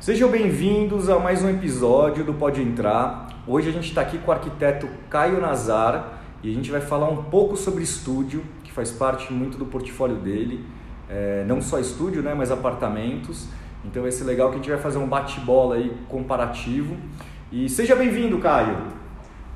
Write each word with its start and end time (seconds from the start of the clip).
Sejam 0.00 0.30
bem-vindos 0.30 1.10
a 1.10 1.18
mais 1.18 1.44
um 1.44 1.50
episódio 1.50 2.24
do 2.24 2.32
Pode 2.32 2.62
Entrar. 2.62 3.28
Hoje 3.46 3.68
a 3.68 3.72
gente 3.72 3.88
está 3.88 4.00
aqui 4.00 4.16
com 4.16 4.30
o 4.30 4.34
arquiteto 4.34 4.88
Caio 5.10 5.38
Nazar 5.38 6.22
e 6.42 6.50
a 6.50 6.54
gente 6.54 6.70
vai 6.70 6.80
falar 6.80 7.10
um 7.10 7.24
pouco 7.24 7.54
sobre 7.54 7.82
estúdio, 7.82 8.42
que 8.64 8.72
faz 8.72 8.90
parte 8.90 9.30
muito 9.30 9.58
do 9.58 9.66
portfólio 9.66 10.16
dele. 10.16 10.64
É, 11.06 11.44
não 11.46 11.60
só 11.60 11.78
estúdio, 11.78 12.22
né, 12.22 12.32
mas 12.32 12.50
apartamentos. 12.50 13.46
Então 13.84 14.00
vai 14.00 14.10
ser 14.10 14.24
legal 14.24 14.48
que 14.48 14.54
a 14.54 14.56
gente 14.56 14.70
vai 14.70 14.78
fazer 14.78 14.96
um 14.96 15.06
bate-bola 15.06 15.74
aí 15.74 15.94
comparativo. 16.08 16.96
E 17.52 17.68
seja 17.68 17.94
bem-vindo, 17.94 18.38
Caio. 18.38 18.78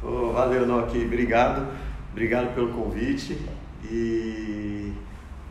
Oh, 0.03 0.31
valeu, 0.33 0.67
Noki. 0.67 1.07
Obrigado. 1.07 1.67
Obrigado 2.13 2.55
pelo 2.55 2.69
convite. 2.69 3.39
E 3.91 4.93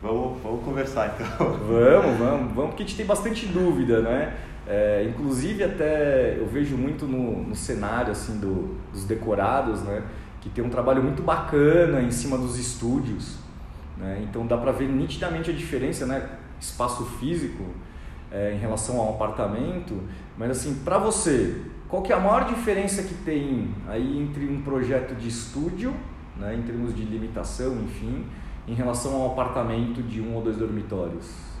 vamos, 0.00 0.40
vamos 0.40 0.64
conversar 0.64 1.16
então. 1.16 1.50
Vamos, 1.66 2.16
vamos, 2.16 2.54
vamos, 2.54 2.70
porque 2.70 2.84
a 2.84 2.86
gente 2.86 2.96
tem 2.96 3.06
bastante 3.06 3.44
dúvida, 3.46 4.00
né? 4.00 4.34
É, 4.66 5.06
inclusive 5.08 5.62
até 5.62 6.38
eu 6.38 6.46
vejo 6.46 6.76
muito 6.76 7.06
no, 7.06 7.42
no 7.42 7.54
cenário 7.54 8.10
assim 8.10 8.38
do, 8.38 8.76
dos 8.92 9.04
decorados, 9.04 9.82
né? 9.82 10.02
Que 10.40 10.48
tem 10.48 10.64
um 10.64 10.70
trabalho 10.70 11.02
muito 11.02 11.22
bacana 11.22 12.00
em 12.00 12.10
cima 12.10 12.38
dos 12.38 12.58
estúdios, 12.58 13.36
né? 13.96 14.24
Então 14.28 14.46
dá 14.46 14.56
para 14.56 14.72
ver 14.72 14.88
nitidamente 14.88 15.50
a 15.50 15.54
diferença, 15.54 16.06
né? 16.06 16.30
Espaço 16.58 17.04
físico 17.18 17.62
é, 18.32 18.54
em 18.54 18.58
relação 18.58 18.98
ao 18.98 19.10
apartamento, 19.10 20.00
mas 20.38 20.50
assim 20.50 20.76
para 20.82 20.96
você, 20.96 21.62
qual 21.86 22.02
que 22.02 22.12
é 22.12 22.16
a 22.16 22.20
maior 22.20 22.46
diferença 22.46 23.02
que 23.02 23.14
tem 23.14 23.68
aí 23.86 24.18
entre 24.18 24.46
um 24.46 24.62
projeto 24.62 25.14
de 25.14 25.28
estúdio, 25.28 25.94
né? 26.38 26.54
Em 26.54 26.62
termos 26.62 26.94
de 26.96 27.04
limitação, 27.04 27.74
enfim, 27.82 28.24
em 28.66 28.72
relação 28.72 29.14
ao 29.14 29.32
apartamento 29.32 30.02
de 30.02 30.22
um 30.22 30.34
ou 30.34 30.42
dois 30.42 30.56
dormitórios? 30.56 31.53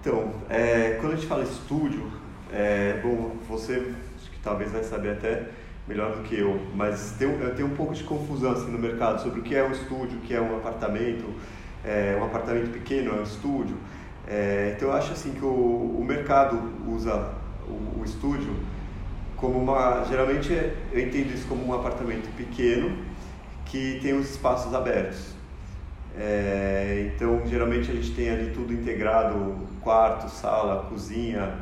Então, 0.00 0.32
é, 0.48 0.96
quando 1.00 1.12
a 1.12 1.16
gente 1.16 1.26
fala 1.26 1.42
estúdio, 1.42 2.10
é, 2.52 3.00
bom, 3.02 3.36
você 3.48 3.92
acho 4.16 4.30
que 4.30 4.38
talvez 4.42 4.70
vai 4.70 4.84
saber 4.84 5.12
até 5.12 5.48
melhor 5.88 6.16
do 6.16 6.22
que 6.22 6.38
eu, 6.38 6.60
mas 6.74 7.16
tem, 7.18 7.28
eu 7.28 7.54
tenho 7.54 7.68
um 7.68 7.74
pouco 7.74 7.94
de 7.94 8.04
confusão 8.04 8.52
assim, 8.52 8.70
no 8.70 8.78
mercado 8.78 9.22
sobre 9.22 9.40
o 9.40 9.42
que 9.42 9.54
é 9.54 9.64
um 9.64 9.72
estúdio, 9.72 10.18
o 10.18 10.20
que 10.20 10.34
é 10.34 10.40
um 10.40 10.56
apartamento, 10.56 11.24
é, 11.84 12.16
um 12.20 12.24
apartamento 12.24 12.70
pequeno 12.70 13.16
é 13.16 13.20
um 13.20 13.22
estúdio. 13.22 13.76
É, 14.26 14.74
então 14.76 14.88
eu 14.88 14.94
acho 14.94 15.12
assim 15.12 15.32
que 15.32 15.44
o, 15.44 15.96
o 15.98 16.04
mercado 16.06 16.60
usa 16.86 17.32
o, 17.66 18.00
o 18.00 18.02
estúdio 18.04 18.54
como 19.36 19.58
uma, 19.58 20.04
geralmente 20.04 20.52
eu 20.92 21.00
entendo 21.00 21.32
isso 21.32 21.46
como 21.48 21.66
um 21.66 21.72
apartamento 21.72 22.28
pequeno 22.36 22.98
que 23.64 23.98
tem 24.02 24.14
os 24.14 24.30
espaços 24.30 24.74
abertos. 24.74 25.37
É, 26.16 27.10
então, 27.14 27.42
geralmente 27.46 27.90
a 27.90 27.94
gente 27.94 28.12
tem 28.12 28.30
ali 28.30 28.50
tudo 28.52 28.72
integrado, 28.72 29.56
quarto, 29.80 30.28
sala, 30.28 30.84
cozinha. 30.88 31.54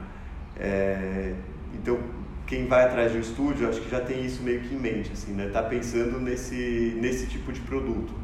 É, 0.58 1.34
então, 1.75 1.98
quem 2.47 2.66
vai 2.66 2.84
atrás 2.84 3.12
de 3.12 3.19
um 3.19 3.20
estúdio, 3.20 3.69
acho 3.69 3.80
que 3.80 3.91
já 3.91 4.00
tem 4.00 4.25
isso 4.25 4.42
meio 4.42 4.61
que 4.61 4.75
em 4.75 4.78
mente, 4.78 5.12
assim, 5.12 5.33
né? 5.33 5.50
Tá 5.53 5.62
pensando 5.62 6.20
nesse, 6.20 6.97
nesse 7.00 7.27
tipo 7.27 7.53
de 7.53 7.61
produto. 7.61 8.14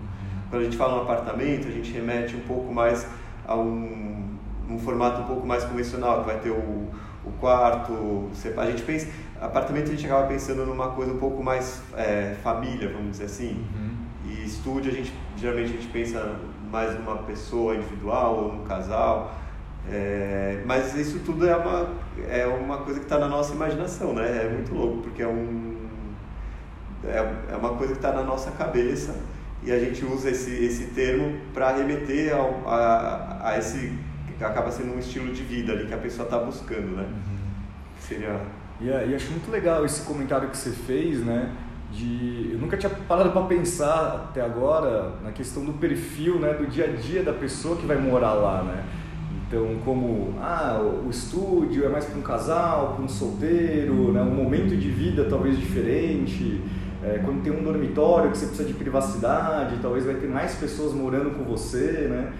Quando 0.48 0.62
a 0.62 0.64
gente 0.64 0.76
fala 0.76 0.98
um 0.98 1.02
apartamento, 1.02 1.66
a 1.66 1.70
gente 1.70 1.90
remete 1.90 2.36
um 2.36 2.40
pouco 2.40 2.72
mais 2.72 3.06
a 3.46 3.56
um, 3.56 4.36
um 4.68 4.78
formato 4.78 5.22
um 5.22 5.24
pouco 5.24 5.46
mais 5.46 5.64
convencional, 5.64 6.20
que 6.20 6.26
vai 6.26 6.38
ter 6.38 6.50
o, 6.50 6.88
o 7.24 7.32
quarto, 7.40 8.30
a 8.56 8.66
gente 8.66 8.82
pensa, 8.82 9.08
apartamento 9.40 9.88
a 9.88 9.94
gente 9.94 10.06
acaba 10.06 10.26
pensando 10.26 10.64
numa 10.64 10.90
coisa 10.90 11.12
um 11.12 11.18
pouco 11.18 11.42
mais 11.42 11.82
é, 11.96 12.36
família, 12.42 12.88
vamos 12.92 13.12
dizer 13.12 13.24
assim. 13.24 13.64
Uhum. 13.74 13.92
E 14.32 14.44
estúdio 14.44 14.90
a 14.90 14.94
gente 14.94 15.12
geralmente 15.36 15.70
a 15.70 15.72
gente 15.76 15.88
pensa 15.88 16.36
mais 16.70 16.98
numa 16.98 17.18
pessoa 17.18 17.74
individual 17.74 18.44
ou 18.44 18.52
num 18.54 18.64
casal. 18.64 19.34
É, 19.90 20.62
mas 20.64 20.94
isso 20.94 21.20
tudo 21.24 21.46
é 21.46 21.56
uma, 21.56 21.88
é 22.28 22.46
uma 22.46 22.78
coisa 22.78 23.00
que 23.00 23.06
está 23.06 23.18
na 23.18 23.28
nossa 23.28 23.52
imaginação, 23.54 24.12
né? 24.14 24.44
É 24.44 24.48
muito 24.48 24.72
louco, 24.72 25.02
porque 25.02 25.22
é, 25.22 25.26
um, 25.26 25.76
é, 27.04 27.52
é 27.52 27.56
uma 27.56 27.70
coisa 27.70 27.92
que 27.92 27.98
está 27.98 28.12
na 28.12 28.22
nossa 28.22 28.52
cabeça 28.52 29.16
e 29.64 29.72
a 29.72 29.78
gente 29.78 30.04
usa 30.04 30.30
esse, 30.30 30.52
esse 30.64 30.86
termo 30.88 31.36
para 31.52 31.72
remeter 31.72 32.34
ao, 32.34 32.68
a, 32.68 33.50
a 33.50 33.58
esse 33.58 33.98
que 34.38 34.44
acaba 34.44 34.70
sendo 34.70 34.94
um 34.94 34.98
estilo 34.98 35.32
de 35.32 35.42
vida 35.42 35.72
ali 35.72 35.86
que 35.86 35.94
a 35.94 35.98
pessoa 35.98 36.24
está 36.24 36.38
buscando, 36.38 36.96
né? 36.96 37.02
Uhum. 37.02 37.38
Seria... 38.00 38.40
E, 38.80 38.86
e 38.86 39.14
acho 39.14 39.30
muito 39.30 39.50
legal 39.50 39.84
esse 39.84 40.02
comentário 40.02 40.48
que 40.48 40.56
você 40.56 40.70
fez, 40.70 41.24
né? 41.24 41.52
De 41.92 42.50
eu 42.52 42.58
nunca 42.58 42.76
tinha 42.76 42.90
parado 42.90 43.30
para 43.30 43.42
pensar 43.42 44.28
até 44.30 44.40
agora 44.40 45.12
na 45.22 45.30
questão 45.30 45.64
do 45.64 45.74
perfil, 45.74 46.38
né, 46.38 46.54
do 46.54 46.66
dia 46.66 46.86
a 46.86 46.88
dia 46.88 47.22
da 47.22 47.32
pessoa 47.32 47.76
que 47.76 47.86
vai 47.86 47.98
morar 47.98 48.32
lá, 48.32 48.62
né? 48.62 48.84
Então, 49.46 49.76
como 49.84 50.34
ah, 50.40 50.80
o 50.80 51.10
estúdio 51.10 51.84
é 51.84 51.88
mais 51.88 52.06
para 52.06 52.18
um 52.18 52.22
casal, 52.22 52.94
para 52.94 53.04
um 53.04 53.08
solteiro, 53.08 54.10
né, 54.10 54.22
um 54.22 54.34
momento 54.34 54.74
de 54.74 54.88
vida 54.88 55.26
talvez 55.28 55.58
diferente. 55.58 56.62
É, 57.04 57.20
quando 57.24 57.42
tem 57.42 57.52
um 57.52 57.62
dormitório 57.62 58.30
que 58.30 58.38
você 58.38 58.46
precisa 58.46 58.68
de 58.68 58.74
privacidade, 58.74 59.76
talvez 59.82 60.06
vai 60.06 60.14
ter 60.14 60.28
mais 60.28 60.54
pessoas 60.54 60.94
morando 60.94 61.36
com 61.36 61.44
você, 61.44 62.06
né? 62.08 62.32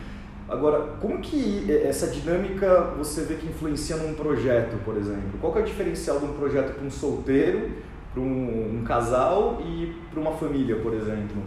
Agora, 0.49 0.97
como 1.01 1.19
que 1.19 1.67
essa 1.85 2.07
dinâmica 2.07 2.93
você 2.97 3.23
vê 3.23 3.35
que 3.35 3.47
influencia 3.47 3.97
num 3.97 4.15
projeto, 4.15 4.77
por 4.85 4.97
exemplo? 4.97 5.39
Qual 5.41 5.53
que 5.53 5.59
é 5.59 5.63
o 5.63 5.65
diferencial 5.65 6.19
de 6.19 6.27
um 6.27 6.35
projeto 6.35 6.75
para 6.75 6.85
um 6.87 6.91
solteiro 6.91 7.71
para 8.13 8.23
um, 8.23 8.79
um, 8.79 8.85
casal 8.85 9.61
e 9.65 9.95
para 10.11 10.21
uma 10.21 10.33
família, 10.33 10.77
por 10.77 10.95
exemplo? 10.95 11.43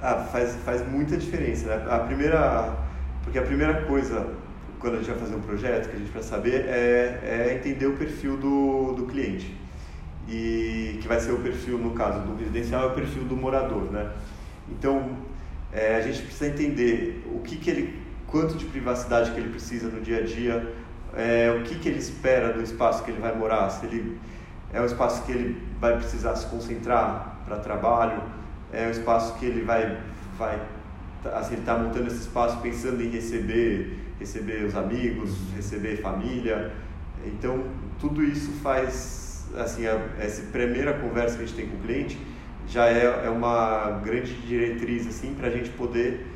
Ah, 0.00 0.16
faz, 0.16 0.54
faz 0.64 0.86
muita 0.86 1.16
diferença. 1.16 1.68
Né? 1.68 1.86
A 1.88 2.00
primeira, 2.00 2.76
porque 3.24 3.38
a 3.38 3.42
primeira 3.42 3.82
coisa 3.82 4.26
quando 4.82 4.94
a 4.94 4.96
gente 4.98 5.10
vai 5.10 5.18
fazer 5.20 5.36
um 5.36 5.40
projeto 5.40 5.88
que 5.88 5.96
a 5.96 5.98
gente 5.98 6.10
vai 6.10 6.22
saber 6.22 6.66
é, 6.66 7.20
é 7.22 7.54
entender 7.56 7.86
o 7.86 7.96
perfil 7.96 8.36
do, 8.36 8.94
do 8.94 9.06
cliente 9.06 9.56
e 10.28 10.98
que 11.00 11.06
vai 11.06 11.20
ser 11.20 11.30
o 11.30 11.38
perfil 11.38 11.78
no 11.78 11.92
caso 11.92 12.20
do 12.20 12.36
residencial 12.36 12.82
é 12.82 12.86
o 12.86 12.94
perfil 12.94 13.22
do 13.24 13.36
morador, 13.36 13.90
né? 13.92 14.10
Então 14.68 15.16
é, 15.72 15.96
a 15.96 16.00
gente 16.00 16.22
precisa 16.22 16.48
entender 16.48 17.24
o 17.32 17.38
que 17.40 17.56
que 17.56 17.70
ele, 17.70 18.02
quanto 18.26 18.56
de 18.56 18.64
privacidade 18.66 19.30
que 19.30 19.38
ele 19.38 19.50
precisa 19.50 19.88
no 19.88 20.00
dia 20.00 20.18
a 20.18 20.22
dia, 20.22 20.74
é, 21.14 21.50
o 21.50 21.62
que 21.62 21.76
que 21.76 21.88
ele 21.88 21.98
espera 21.98 22.52
do 22.52 22.60
espaço 22.60 23.04
que 23.04 23.10
ele 23.10 23.20
vai 23.20 23.36
morar, 23.36 23.70
se 23.70 23.86
ele 23.86 24.18
é 24.72 24.80
um 24.80 24.86
espaço 24.86 25.24
que 25.24 25.32
ele 25.32 25.62
vai 25.80 25.96
precisar 25.96 26.34
se 26.36 26.46
concentrar 26.46 27.42
para 27.44 27.56
trabalho, 27.58 28.22
é 28.72 28.86
um 28.86 28.90
espaço 28.90 29.34
que 29.38 29.44
ele 29.44 29.64
vai, 29.64 29.98
vai 30.38 30.60
assim, 31.34 31.54
ele 31.54 31.62
está 31.62 31.76
montando 31.76 32.06
esse 32.06 32.20
espaço 32.20 32.58
pensando 32.58 33.02
em 33.02 33.08
receber, 33.08 33.98
receber 34.18 34.64
os 34.64 34.74
amigos, 34.74 35.36
receber 35.54 36.00
família. 36.00 36.72
Então, 37.24 37.64
tudo 38.00 38.24
isso 38.24 38.50
faz, 38.62 39.46
assim, 39.56 39.86
a, 39.86 40.00
essa 40.18 40.42
primeira 40.50 40.94
conversa 40.94 41.36
que 41.36 41.44
a 41.44 41.46
gente 41.46 41.56
tem 41.56 41.68
com 41.68 41.76
o 41.76 41.80
cliente 41.80 42.18
já 42.66 42.86
é, 42.88 43.26
é 43.26 43.28
uma 43.28 44.00
grande 44.02 44.34
diretriz, 44.42 45.06
assim, 45.06 45.34
para 45.34 45.48
a 45.48 45.50
gente 45.50 45.70
poder 45.70 46.26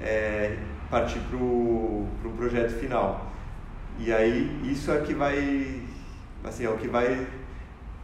é, 0.00 0.56
partir 0.90 1.18
para 1.20 1.36
o 1.36 2.06
pro 2.20 2.30
projeto 2.32 2.78
final. 2.78 3.32
E 3.98 4.12
aí, 4.12 4.60
isso 4.64 4.90
é 4.90 5.00
que 5.00 5.14
vai, 5.14 5.80
assim, 6.44 6.64
é 6.64 6.68
o 6.68 6.76
que 6.76 6.86
vai 6.86 7.26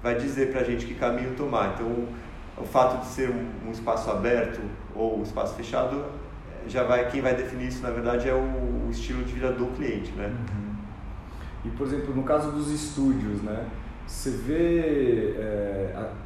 vai 0.02 0.16
dizer 0.16 0.50
para 0.50 0.60
a 0.60 0.64
gente 0.64 0.86
que 0.86 0.94
caminho 0.94 1.34
tomar. 1.36 1.74
Então, 1.74 2.08
o 2.56 2.64
fato 2.64 3.00
de 3.00 3.06
ser 3.06 3.30
um, 3.30 3.70
espaço 3.70 4.10
aberto 4.10 4.60
ou 4.94 5.20
um 5.20 5.22
espaço 5.22 5.54
fechado, 5.54 6.04
já 6.66 6.84
vai 6.84 7.10
quem 7.10 7.20
vai 7.20 7.34
definir 7.34 7.68
isso, 7.68 7.82
na 7.82 7.90
verdade, 7.90 8.28
é 8.28 8.34
o, 8.34 8.86
o 8.86 8.88
estilo 8.90 9.24
de 9.24 9.32
vida 9.32 9.52
do 9.52 9.66
cliente, 9.76 10.12
né? 10.12 10.26
Uhum. 10.26 10.74
E, 11.64 11.70
por 11.70 11.86
exemplo, 11.86 12.14
no 12.14 12.24
caso 12.24 12.50
dos 12.50 12.70
estúdios, 12.70 13.42
né? 13.42 13.66
Você 14.06 14.30
vê... 14.30 15.34
É, 15.38 15.92
a, 15.96 16.22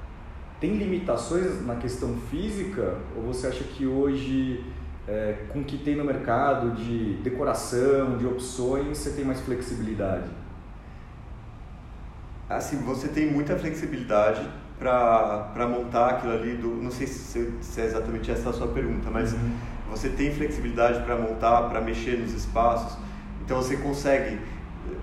tem 0.61 0.75
limitações 0.77 1.65
na 1.67 1.77
questão 1.77 2.17
física 2.31 2.97
ou 3.15 3.25
você 3.25 3.47
acha 3.47 3.63
que 3.63 3.87
hoje, 3.87 4.65
é, 5.07 5.45
com 5.51 5.61
o 5.61 5.65
que 5.65 5.77
tem 5.77 5.95
no 5.95 6.05
mercado 6.05 6.75
de 6.75 7.15
decoração, 7.23 8.17
de 8.17 8.27
opções, 8.27 8.97
você 8.97 9.11
tem 9.11 9.25
mais 9.25 9.41
flexibilidade? 9.41 10.25
Assim, 12.49 12.77
você 12.79 13.09
tem 13.09 13.31
muita 13.31 13.57
flexibilidade 13.57 14.49
para 14.79 15.67
montar 15.69 16.11
aquilo 16.11 16.35
ali 16.35 16.55
do 16.55 16.69
não 16.69 16.91
sei 16.91 17.07
se, 17.07 17.51
se, 17.61 17.81
é 17.81 17.85
exatamente 17.85 18.31
essa 18.31 18.51
a 18.51 18.53
sua 18.53 18.69
pergunta 18.69 19.11
mas 19.11 19.33
uhum. 19.33 19.53
você 19.91 20.11
tem 20.11 20.31
flexibilidade 20.31 21.03
para 21.03 21.17
montar 21.17 21.63
para 21.63 21.81
mexer 21.81 22.19
nos 22.19 22.35
espaços 22.35 22.97
então 23.43 23.57
você 23.57 23.77
consegue 23.79 24.39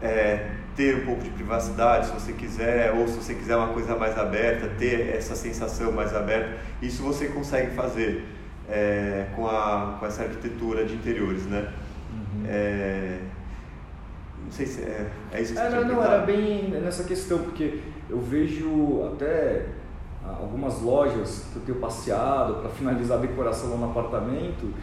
é, 0.02 0.52
ter 0.76 0.98
um 0.98 1.06
pouco 1.06 1.24
de 1.24 1.32
privacidade 1.32 2.06
se 2.06 2.14
você 2.14 2.34
quiser 2.34 2.92
ou 2.92 3.08
se 3.08 3.16
você 3.16 3.34
quiser 3.34 3.56
uma 3.56 3.70
coisa 3.70 3.96
mais 3.96 4.16
aberta 4.18 4.68
ter 4.78 5.16
essa 5.16 5.36
sensação 5.36 5.92
mais 5.92 6.16
aberta 6.16 6.56
isso 6.80 7.02
você 7.02 7.28
consegue 7.30 7.76
fazer 7.76 8.26
é, 8.70 9.26
com 9.36 9.48
a 9.48 9.98
com 10.00 10.06
essa 10.06 10.22
arquitetura 10.22 10.86
de 10.86 10.94
interiores 10.94 11.48
né 11.48 11.68
uhum. 12.12 12.44
é, 12.48 13.18
não 14.44 14.52
sei 14.52 14.66
se 14.66 14.82
é, 14.82 15.12
é 15.32 15.42
isso 15.42 15.54
que 15.54 15.60
você 15.60 15.66
é, 15.66 15.70
Não, 15.70 15.96
não, 15.96 16.04
era 16.04 16.26
bem 16.26 16.70
nessa 16.70 17.04
questão, 17.04 17.40
porque 17.40 17.80
eu 18.10 18.20
vejo 18.20 19.04
até 19.14 19.66
algumas 20.24 20.82
lojas 20.82 21.46
que 21.52 21.58
eu 21.58 21.62
tenho 21.64 21.80
passeado 21.80 22.62
para 22.62 22.70
finalizar 22.70 23.18
a 23.18 23.22
decoração 23.22 23.72
lá 23.72 23.78
no 23.78 23.92
apartamento, 23.92 24.74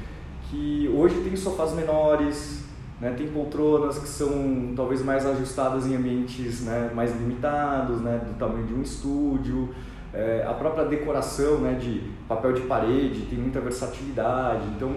que 0.50 0.90
hoje 0.94 1.20
tem 1.22 1.36
sofás 1.36 1.72
menores, 1.72 2.64
né? 3.00 3.14
Tem 3.16 3.28
poltronas 3.28 3.98
que 3.98 4.08
são 4.08 4.74
talvez 4.76 5.02
mais 5.02 5.24
ajustadas 5.24 5.86
em 5.86 5.96
ambientes 5.96 6.62
né, 6.62 6.90
mais 6.94 7.12
limitados, 7.18 8.00
né, 8.00 8.20
do 8.26 8.38
tamanho 8.38 8.66
de 8.66 8.74
um 8.74 8.82
estúdio. 8.82 9.74
É, 10.12 10.44
a 10.46 10.52
própria 10.52 10.84
decoração 10.84 11.58
né, 11.58 11.74
de 11.74 12.02
papel 12.28 12.52
de 12.52 12.62
parede 12.62 13.22
tem 13.22 13.38
muita 13.38 13.60
versatilidade. 13.60 14.66
Então, 14.76 14.96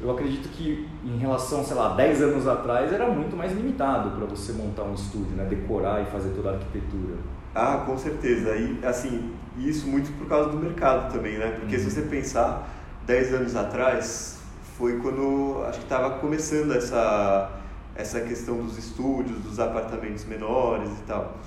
eu 0.00 0.10
acredito 0.10 0.48
que 0.50 0.88
em 1.04 1.16
relação, 1.18 1.64
sei 1.64 1.76
lá, 1.76 1.94
10 1.94 2.22
anos 2.22 2.46
atrás 2.46 2.92
era 2.92 3.08
muito 3.08 3.36
mais 3.36 3.52
limitado 3.52 4.10
para 4.10 4.26
você 4.26 4.52
montar 4.52 4.82
um 4.82 4.94
estúdio, 4.94 5.36
né, 5.36 5.44
decorar 5.44 6.02
e 6.02 6.06
fazer 6.06 6.30
toda 6.30 6.50
a 6.50 6.52
arquitetura. 6.52 7.14
Ah, 7.54 7.82
com 7.86 7.96
certeza. 7.96 8.54
E 8.56 8.84
assim, 8.84 9.32
isso 9.56 9.86
muito 9.86 10.12
por 10.18 10.28
causa 10.28 10.50
do 10.50 10.58
mercado 10.58 11.10
também, 11.10 11.38
né? 11.38 11.56
Porque 11.58 11.76
uhum. 11.76 11.82
se 11.82 11.90
você 11.90 12.02
pensar 12.02 12.68
10 13.06 13.34
anos 13.34 13.56
atrás, 13.56 14.40
foi 14.76 14.98
quando 14.98 15.64
acho 15.66 15.78
que 15.78 15.84
estava 15.84 16.18
começando 16.18 16.72
essa 16.72 17.50
essa 17.94 18.20
questão 18.20 18.58
dos 18.58 18.76
estúdios, 18.76 19.38
dos 19.38 19.58
apartamentos 19.58 20.26
menores 20.26 20.90
e 20.90 21.02
tal. 21.06 21.38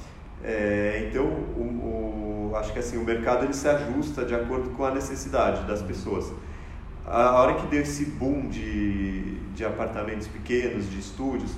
É, 0.43 1.07
então, 1.07 1.25
o, 1.25 2.49
o, 2.51 2.55
acho 2.55 2.73
que 2.73 2.79
assim 2.79 2.97
o 2.97 3.03
mercado 3.03 3.43
ele 3.45 3.53
se 3.53 3.67
ajusta 3.67 4.25
de 4.25 4.33
acordo 4.33 4.71
com 4.71 4.83
a 4.83 4.91
necessidade 4.91 5.63
das 5.67 5.83
pessoas. 5.83 6.31
A, 7.09 7.31
hora 7.41 7.55
que 7.55 7.65
deu 7.65 7.81
esse 7.81 8.05
boom 8.05 8.49
de, 8.49 9.39
de 9.55 9.65
apartamentos 9.65 10.27
pequenos, 10.27 10.87
de 10.87 10.99
estúdios, 10.99 11.57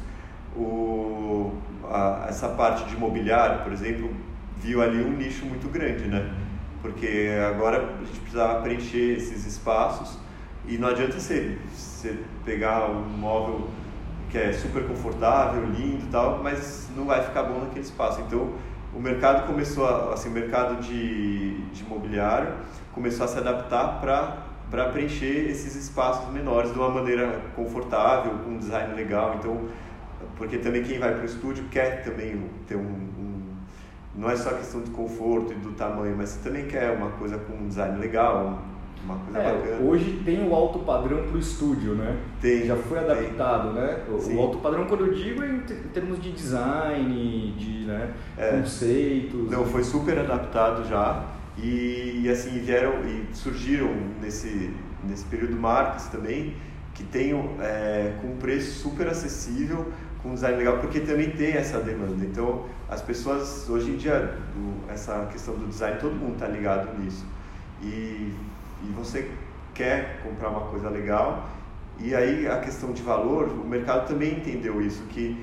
o, 0.56 1.52
a, 1.84 2.28
essa 2.30 2.48
parte 2.48 2.86
de 2.86 2.96
imobiliário, 2.96 3.62
por 3.62 3.74
exemplo, 3.74 4.10
viu 4.58 4.82
ali 4.82 5.04
um 5.04 5.12
nicho 5.12 5.46
muito 5.46 5.70
grande, 5.70 6.08
né? 6.08 6.34
Porque 6.82 7.30
agora 7.54 7.80
a 7.80 8.06
gente 8.06 8.20
precisava 8.22 8.62
preencher 8.62 9.18
esses 9.18 9.46
espaços 9.46 10.18
e 10.66 10.78
não 10.78 10.88
adianta 10.88 11.20
você, 11.20 11.58
você 11.74 12.18
pegar 12.46 12.90
um 12.90 13.04
móvel 13.04 13.68
que 14.30 14.38
é 14.38 14.54
super 14.54 14.88
confortável, 14.88 15.66
lindo 15.66 16.06
e 16.06 16.10
tal, 16.10 16.42
mas 16.42 16.90
não 16.96 17.04
vai 17.04 17.22
ficar 17.24 17.44
bom 17.44 17.60
naquele 17.60 17.82
espaço. 17.82 18.22
Então, 18.22 18.54
o 18.96 19.02
mercado 19.02 19.46
começou, 19.48 19.86
a, 19.86 20.14
assim, 20.14 20.30
o 20.30 20.32
mercado 20.32 20.82
de, 20.82 21.60
de 21.74 21.84
imobiliário 21.84 22.54
começou 22.94 23.26
a 23.26 23.28
se 23.28 23.38
adaptar 23.38 24.00
para 24.00 24.51
para 24.72 24.86
preencher 24.86 25.50
esses 25.50 25.76
espaços 25.76 26.32
menores 26.34 26.72
de 26.72 26.80
uma 26.80 26.90
maneira 26.90 27.42
confortável, 27.56 28.32
com 28.44 28.52
um 28.52 28.58
design 28.58 28.96
legal. 28.96 29.36
Então, 29.38 29.68
porque 30.38 30.58
também 30.58 30.82
quem 30.82 30.98
vai 30.98 31.14
para 31.14 31.24
o 31.24 31.26
estúdio 31.26 31.66
quer 31.70 32.04
também 32.04 32.42
ter 32.66 32.78
um, 32.78 32.80
um, 32.80 33.42
não 34.16 34.32
é 34.32 34.36
só 34.38 34.52
questão 34.52 34.82
de 34.82 34.90
conforto 34.92 35.52
e 35.52 35.56
do 35.56 35.74
tamanho, 35.74 36.16
mas 36.18 36.30
você 36.30 36.50
também 36.50 36.66
quer 36.68 36.92
uma 36.92 37.10
coisa 37.12 37.38
com 37.38 37.54
um 37.54 37.68
design 37.68 38.00
legal, 38.00 38.64
uma 39.04 39.18
coisa 39.18 39.40
é, 39.40 39.54
bacana. 39.54 39.90
Hoje 39.90 40.22
tem 40.24 40.48
o 40.48 40.56
alto 40.56 40.80
padrão 40.80 41.24
para 41.24 41.36
o 41.36 41.40
estúdio, 41.40 41.94
né? 41.96 42.18
Tem. 42.40 42.66
Já 42.66 42.78
foi 42.78 43.00
adaptado, 43.00 43.74
tem. 43.74 43.82
né? 43.82 44.04
O, 44.08 44.36
o, 44.36 44.42
alto 44.42 44.60
padrão, 44.60 44.86
quando 44.86 45.08
eu 45.08 45.14
digo, 45.14 45.44
é 45.44 45.50
em, 45.50 45.60
termos 45.94 46.22
de 46.22 46.32
design, 46.32 47.52
de 47.58 47.86
né, 47.86 48.14
é. 48.38 48.52
conceitos. 48.52 49.52
Não, 49.52 49.66
foi 49.66 49.84
super 49.84 50.18
adaptado 50.18 50.88
já. 50.88 51.26
E, 51.58 52.30
assim 52.30 52.60
vieram 52.60 52.94
e 53.06 53.28
surgiram 53.34 53.94
nesse 54.22 54.74
nesse 55.04 55.26
período 55.26 55.56
marcas 55.58 56.08
também 56.08 56.56
que 56.94 57.04
tenham 57.04 57.56
é, 57.60 58.14
com 58.22 58.28
um 58.28 58.38
preço 58.38 58.80
super 58.80 59.08
acessível 59.08 59.92
com 60.22 60.30
um 60.30 60.34
design 60.36 60.58
legal 60.58 60.78
porque 60.78 61.00
também 61.00 61.32
tem 61.32 61.54
essa 61.54 61.80
demanda. 61.80 62.24
Então 62.24 62.66
as 62.88 63.02
pessoas 63.02 63.68
hoje 63.70 63.92
em 63.92 63.98
dia 63.98 64.38
do, 64.54 64.92
essa 64.92 65.28
questão 65.32 65.56
do 65.56 65.68
design 65.68 66.00
todo 66.00 66.16
mundo 66.16 66.34
está 66.34 66.48
ligado 66.48 66.98
nisso. 67.00 67.26
E 67.82 68.34
e 68.84 68.92
você 68.94 69.30
quer 69.74 70.22
comprar 70.24 70.50
uma 70.50 70.62
coisa 70.62 70.90
legal 70.90 71.50
e 72.00 72.16
aí 72.16 72.48
a 72.48 72.60
questão 72.60 72.92
de 72.92 73.02
valor, 73.02 73.48
o 73.50 73.68
mercado 73.68 74.08
também 74.08 74.34
entendeu 74.34 74.82
isso, 74.82 75.04
que, 75.04 75.38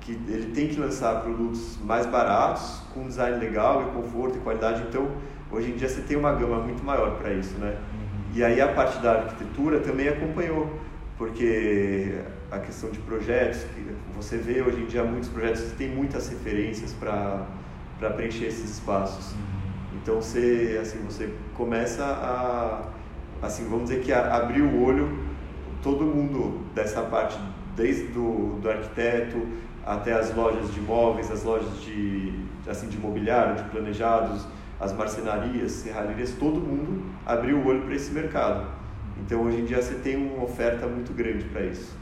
que 0.00 0.12
ele 0.28 0.52
tem 0.52 0.68
que 0.68 0.78
lançar 0.78 1.22
produtos 1.22 1.78
mais 1.84 2.04
baratos, 2.04 2.82
com 2.92 3.06
design 3.06 3.38
legal 3.38 3.82
e 3.82 3.92
conforto 3.92 4.36
e 4.36 4.40
qualidade, 4.40 4.82
então 4.88 5.08
hoje 5.50 5.70
em 5.70 5.76
dia 5.76 5.88
você 5.88 6.00
tem 6.02 6.16
uma 6.16 6.32
gama 6.32 6.58
muito 6.60 6.82
maior 6.84 7.16
para 7.18 7.32
isso, 7.32 7.56
né? 7.58 7.70
Uhum. 7.70 8.36
E 8.36 8.44
aí 8.44 8.60
a 8.60 8.68
parte 8.68 8.98
da 9.00 9.12
arquitetura 9.12 9.80
também 9.80 10.08
acompanhou, 10.08 10.70
porque 11.18 12.20
a 12.50 12.58
questão 12.58 12.90
de 12.90 12.98
projetos, 13.00 13.66
você 14.14 14.36
vê 14.36 14.60
hoje 14.62 14.80
em 14.80 14.86
dia 14.86 15.04
muitos 15.04 15.28
projetos 15.28 15.62
que 15.62 15.76
têm 15.76 15.88
muitas 15.88 16.28
referências 16.28 16.92
para 16.92 18.10
preencher 18.16 18.46
esses 18.46 18.70
espaços. 18.70 19.32
Uhum. 19.32 19.98
Então 20.02 20.16
você, 20.16 20.78
assim, 20.80 20.98
você 21.04 21.32
começa 21.54 22.04
a, 22.04 22.82
assim, 23.42 23.64
vamos 23.68 23.90
dizer 23.90 24.02
que 24.02 24.12
a, 24.12 24.36
abrir 24.36 24.62
o 24.62 24.82
olho, 24.82 25.18
todo 25.82 26.04
mundo 26.04 26.64
dessa 26.74 27.02
parte, 27.02 27.38
desde 27.76 28.08
do, 28.08 28.58
do 28.60 28.70
arquiteto 28.70 29.46
até 29.84 30.12
as 30.12 30.34
lojas 30.34 30.72
de 30.72 30.78
imóveis, 30.78 31.30
as 31.30 31.42
lojas 31.42 31.80
de, 31.82 32.32
assim, 32.68 32.88
de 32.88 32.96
imobiliário, 32.96 33.56
de 33.56 33.70
planejados, 33.70 34.46
as 34.80 34.92
marcenarias, 34.92 35.72
serralherias, 35.72 36.32
todo 36.32 36.58
mundo 36.58 37.04
abriu 37.26 37.58
o 37.58 37.66
olho 37.66 37.82
para 37.82 37.94
esse 37.94 38.10
mercado. 38.12 38.66
Então 39.20 39.42
hoje 39.42 39.58
em 39.58 39.64
dia 39.66 39.82
você 39.82 39.94
tem 39.96 40.16
uma 40.16 40.44
oferta 40.44 40.86
muito 40.86 41.12
grande 41.12 41.44
para 41.44 41.62
isso. 41.62 42.00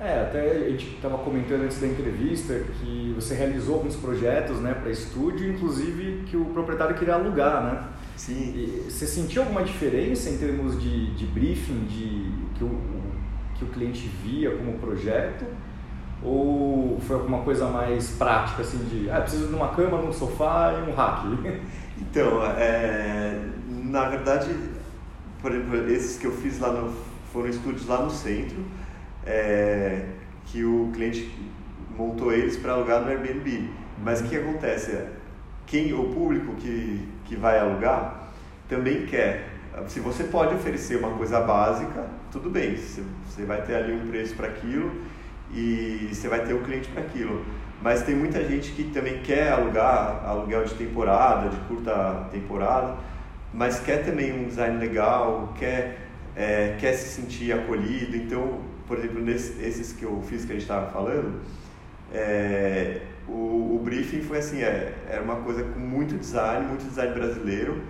É, 0.00 0.22
até 0.22 0.52
a 0.52 0.70
gente 0.70 0.94
estava 0.94 1.18
comentando 1.18 1.60
antes 1.60 1.78
da 1.78 1.86
entrevista 1.86 2.58
que 2.80 3.12
você 3.14 3.34
realizou 3.34 3.74
alguns 3.74 3.96
projetos 3.96 4.58
né, 4.58 4.72
para 4.72 4.90
estúdio, 4.90 5.52
inclusive 5.52 6.24
que 6.24 6.38
o 6.38 6.46
proprietário 6.46 6.96
queria 6.96 7.14
alugar, 7.14 7.62
né? 7.62 7.84
Sim. 8.16 8.54
E 8.56 8.90
você 8.90 9.06
sentiu 9.06 9.42
alguma 9.42 9.62
diferença 9.62 10.30
em 10.30 10.38
termos 10.38 10.80
de, 10.80 11.14
de 11.14 11.26
briefing, 11.26 11.84
de 11.84 12.32
que 12.54 12.64
o, 12.64 12.80
que 13.56 13.64
o 13.64 13.66
cliente 13.66 14.08
via 14.24 14.56
como 14.56 14.78
projeto? 14.78 15.44
Ou 16.22 17.00
foi 17.00 17.16
alguma 17.16 17.38
coisa 17.38 17.66
mais 17.68 18.10
prática, 18.10 18.62
assim, 18.62 18.78
de 18.84 19.10
ah, 19.10 19.20
preciso 19.20 19.48
de 19.48 19.54
uma 19.54 19.68
cama, 19.68 19.98
um 19.98 20.12
sofá 20.12 20.74
e 20.78 20.90
um 20.90 20.94
rack? 20.94 21.26
Então, 22.00 22.42
é, 22.56 23.38
na 23.68 24.08
verdade, 24.08 24.48
por 25.42 25.52
exemplo, 25.52 25.90
esses 25.90 26.18
que 26.18 26.26
eu 26.26 26.32
fiz 26.32 26.58
lá 26.58 26.72
no, 26.72 26.90
foram 27.30 27.50
estúdios 27.50 27.86
lá 27.86 28.00
no 28.00 28.10
centro, 28.10 28.56
é, 29.26 30.06
que 30.46 30.64
o 30.64 30.90
cliente 30.94 31.30
montou 31.94 32.32
eles 32.32 32.56
para 32.56 32.72
alugar 32.72 33.02
no 33.02 33.08
Airbnb. 33.08 33.68
Mas 34.02 34.22
o 34.22 34.24
que 34.24 34.36
acontece? 34.36 34.98
Quem, 35.66 35.92
o 35.92 36.04
público 36.04 36.54
que, 36.54 37.06
que 37.26 37.36
vai 37.36 37.58
alugar 37.58 38.30
também 38.68 39.04
quer. 39.04 39.48
Se 39.86 40.00
você 40.00 40.24
pode 40.24 40.54
oferecer 40.54 40.96
uma 40.96 41.10
coisa 41.10 41.40
básica, 41.40 42.06
tudo 42.32 42.50
bem, 42.50 42.76
você, 42.76 43.02
vai 43.44 43.62
ter 43.62 43.74
ali 43.74 43.92
um 43.92 44.08
preço 44.08 44.34
para 44.34 44.48
aquilo 44.48 44.90
e 45.52 46.08
você 46.12 46.28
vai 46.28 46.44
ter 46.44 46.54
um 46.54 46.62
cliente 46.62 46.88
para 46.88 47.02
aquilo. 47.02 47.44
Mas 47.82 48.02
tem 48.02 48.14
muita 48.14 48.44
gente 48.44 48.72
que 48.72 48.84
também 48.84 49.22
quer 49.22 49.52
alugar 49.52 50.22
aluguel 50.26 50.64
de 50.64 50.74
temporada, 50.74 51.48
de 51.48 51.56
curta 51.60 52.28
temporada, 52.30 52.96
mas 53.52 53.80
quer 53.80 54.04
também 54.04 54.32
um 54.32 54.48
design 54.48 54.78
legal, 54.78 55.54
quer, 55.58 56.08
é, 56.36 56.76
quer 56.78 56.92
se 56.92 57.20
sentir 57.20 57.52
acolhido. 57.52 58.16
Então, 58.16 58.60
por 58.86 58.98
exemplo, 58.98 59.20
nesses 59.20 59.60
esses 59.62 59.92
que 59.92 60.04
eu 60.04 60.22
fiz 60.22 60.44
que 60.44 60.52
a 60.52 60.54
gente 60.54 60.62
estava 60.62 60.90
falando, 60.90 61.40
é, 62.12 63.00
o, 63.26 63.76
o, 63.76 63.80
briefing 63.82 64.20
foi 64.20 64.38
assim, 64.38 64.60
é, 64.62 64.94
era 65.08 65.22
uma 65.22 65.36
coisa 65.36 65.62
com 65.62 65.80
muito 65.80 66.18
design, 66.18 66.66
muito 66.66 66.84
design 66.84 67.14
brasileiro, 67.14 67.82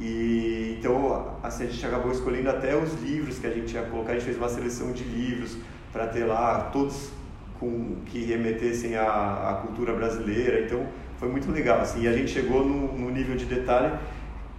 e 0.00 0.76
então 0.78 1.36
assim, 1.42 1.64
a 1.64 1.66
gente 1.66 1.84
acabou 1.84 2.12
escolhendo 2.12 2.48
até 2.48 2.76
os 2.76 2.94
livros 3.02 3.38
que 3.38 3.46
a 3.46 3.50
gente 3.50 3.74
ia 3.74 3.82
colocar, 3.82 4.12
a 4.12 4.14
gente 4.14 4.24
fez 4.24 4.38
uma 4.38 4.48
seleção 4.48 4.92
de 4.92 5.04
livros 5.04 5.58
para 5.98 6.06
ter 6.06 6.24
lá 6.24 6.70
todos 6.72 7.10
com, 7.58 7.96
que 8.06 8.24
remetessem 8.24 8.94
à, 8.94 9.50
à 9.50 9.54
cultura 9.66 9.92
brasileira, 9.92 10.60
então 10.60 10.86
foi 11.18 11.28
muito 11.28 11.50
legal, 11.50 11.80
assim, 11.80 12.02
e 12.02 12.08
a 12.08 12.12
gente 12.12 12.30
chegou 12.30 12.64
no, 12.64 12.96
no 12.96 13.10
nível 13.10 13.36
de 13.36 13.44
detalhe 13.46 13.98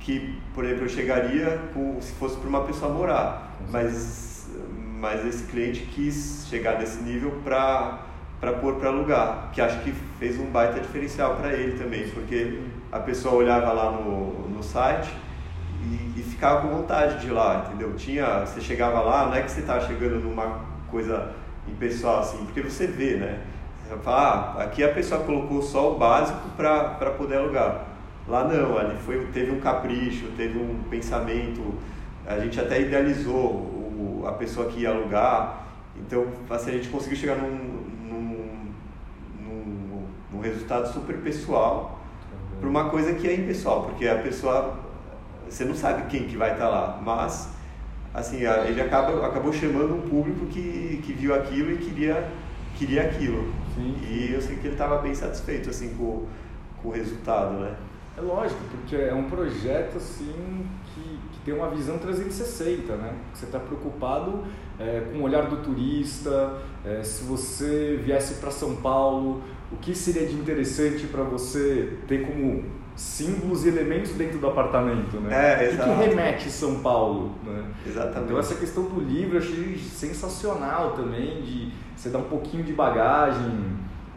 que, 0.01 0.37
por 0.53 0.65
exemplo, 0.65 0.83
eu 0.83 0.89
chegaria 0.89 1.61
com, 1.73 2.01
se 2.01 2.11
fosse 2.13 2.35
para 2.35 2.49
uma 2.49 2.65
pessoa 2.65 2.93
morar, 2.93 3.57
mas 3.71 4.27
mas 4.99 5.25
esse 5.25 5.43
cliente 5.45 5.79
quis 5.93 6.45
chegar 6.49 6.77
nesse 6.77 7.01
nível 7.01 7.31
para 7.41 7.99
para 8.41 8.53
pôr 8.53 8.75
para 8.75 8.89
alugar, 8.89 9.49
que 9.53 9.61
acho 9.61 9.79
que 9.79 9.93
fez 10.17 10.37
um 10.37 10.45
baita 10.45 10.79
diferencial 10.79 11.35
para 11.35 11.53
ele 11.53 11.77
também, 11.77 12.09
porque 12.09 12.59
a 12.91 12.99
pessoa 12.99 13.35
olhava 13.35 13.71
lá 13.71 13.91
no, 13.91 14.47
no 14.49 14.63
site 14.63 15.09
e, 15.83 16.19
e, 16.19 16.23
ficava 16.23 16.61
com 16.61 16.69
vontade 16.69 17.19
de 17.19 17.27
ir 17.27 17.31
lá, 17.31 17.65
entendeu? 17.67 17.93
Tinha, 17.95 18.45
você 18.45 18.61
chegava 18.61 19.01
lá, 19.01 19.25
não 19.25 19.35
é 19.35 19.41
que 19.41 19.51
você 19.51 19.59
estava 19.59 19.85
chegando 19.85 20.21
numa 20.21 20.68
coisa 20.89 21.33
impessoal 21.67 22.19
assim, 22.19 22.37
porque 22.45 22.61
você 22.61 22.87
vê, 22.87 23.15
né? 23.15 23.39
Você 23.87 23.95
fala, 23.97 24.55
ah, 24.57 24.63
aqui 24.63 24.83
a 24.83 24.93
pessoa 24.93 25.23
colocou 25.23 25.61
só 25.61 25.93
o 25.93 25.97
básico 25.97 26.49
para 26.55 27.11
poder 27.17 27.37
alugar. 27.37 27.85
Lá 28.27 28.43
não, 28.43 28.77
ali 28.77 28.95
foi, 28.97 29.25
teve 29.33 29.51
um 29.51 29.59
capricho, 29.59 30.27
teve 30.37 30.59
um 30.59 30.83
pensamento, 30.89 31.73
a 32.27 32.37
gente 32.37 32.59
até 32.59 32.81
idealizou 32.81 34.23
a 34.27 34.31
pessoa 34.33 34.69
que 34.69 34.81
ia 34.81 34.91
alugar. 34.91 35.65
Então, 35.95 36.27
assim, 36.49 36.69
a 36.69 36.73
gente 36.73 36.89
conseguiu 36.89 37.17
chegar 37.17 37.35
num, 37.35 37.49
num, 37.49 38.71
num, 39.41 40.05
num 40.31 40.39
resultado 40.39 40.93
super 40.93 41.17
pessoal 41.17 41.99
para 42.59 42.69
uma 42.69 42.89
coisa 42.89 43.13
que 43.13 43.27
é 43.27 43.33
impessoal, 43.33 43.85
porque 43.85 44.07
a 44.07 44.19
pessoa, 44.19 44.77
você 45.49 45.65
não 45.65 45.73
sabe 45.73 46.03
quem 46.09 46.25
que 46.27 46.37
vai 46.37 46.51
estar 46.51 46.67
lá, 46.67 46.99
mas 47.03 47.49
assim, 48.13 48.37
ele 48.67 48.81
acaba, 48.81 49.25
acabou 49.25 49.53
chamando 49.53 49.95
um 49.95 50.01
público 50.01 50.45
que, 50.47 51.01
que 51.03 51.13
viu 51.13 51.33
aquilo 51.33 51.71
e 51.71 51.77
queria, 51.77 52.31
queria 52.77 53.03
aquilo. 53.03 53.53
Sim. 53.75 53.95
E 54.03 54.33
eu 54.33 54.41
sei 54.41 54.55
que 54.55 54.67
ele 54.67 54.73
estava 54.73 54.97
bem 54.97 55.13
satisfeito 55.13 55.69
assim 55.69 55.93
com, 55.95 56.25
com 56.81 56.89
o 56.89 56.91
resultado, 56.91 57.59
né? 57.59 57.75
É 58.17 58.21
lógico, 58.21 58.59
porque 58.71 58.95
é 58.95 59.13
um 59.13 59.29
projeto 59.29 59.97
assim 59.97 60.65
que, 60.93 61.01
que 61.31 61.39
tem 61.45 61.53
uma 61.53 61.69
visão 61.69 61.97
360, 61.97 62.95
né? 62.95 63.13
Você 63.33 63.45
está 63.45 63.59
preocupado 63.59 64.43
é, 64.77 65.03
com 65.11 65.19
o 65.19 65.23
olhar 65.23 65.47
do 65.47 65.57
turista, 65.57 66.57
é, 66.83 67.01
se 67.03 67.23
você 67.23 67.99
viesse 68.03 68.35
para 68.35 68.51
São 68.51 68.75
Paulo, 68.75 69.41
o 69.71 69.77
que 69.77 69.95
seria 69.95 70.27
de 70.27 70.33
interessante 70.33 71.07
para 71.07 71.23
você 71.23 71.97
ter 72.07 72.25
como 72.25 72.65
símbolos 72.99 73.63
e 73.63 73.69
elementos 73.69 74.11
dentro 74.11 74.39
do 74.39 74.47
apartamento, 74.47 75.21
né? 75.21 75.63
É, 75.63 75.67
o 75.67 75.69
que, 75.69 75.77
que 75.77 75.89
remete 75.89 76.51
São 76.51 76.81
Paulo, 76.81 77.33
né? 77.45 77.63
Exatamente. 77.87 78.25
Então 78.25 78.37
essa 78.37 78.55
questão 78.55 78.83
do 78.83 78.99
livro 78.99 79.37
eu 79.37 79.41
achei 79.41 79.77
sensacional 79.77 80.91
também, 80.91 81.41
de 81.41 81.71
você 81.95 82.09
dar 82.09 82.19
um 82.19 82.23
pouquinho 82.23 82.61
de 82.61 82.73
bagagem 82.73 83.53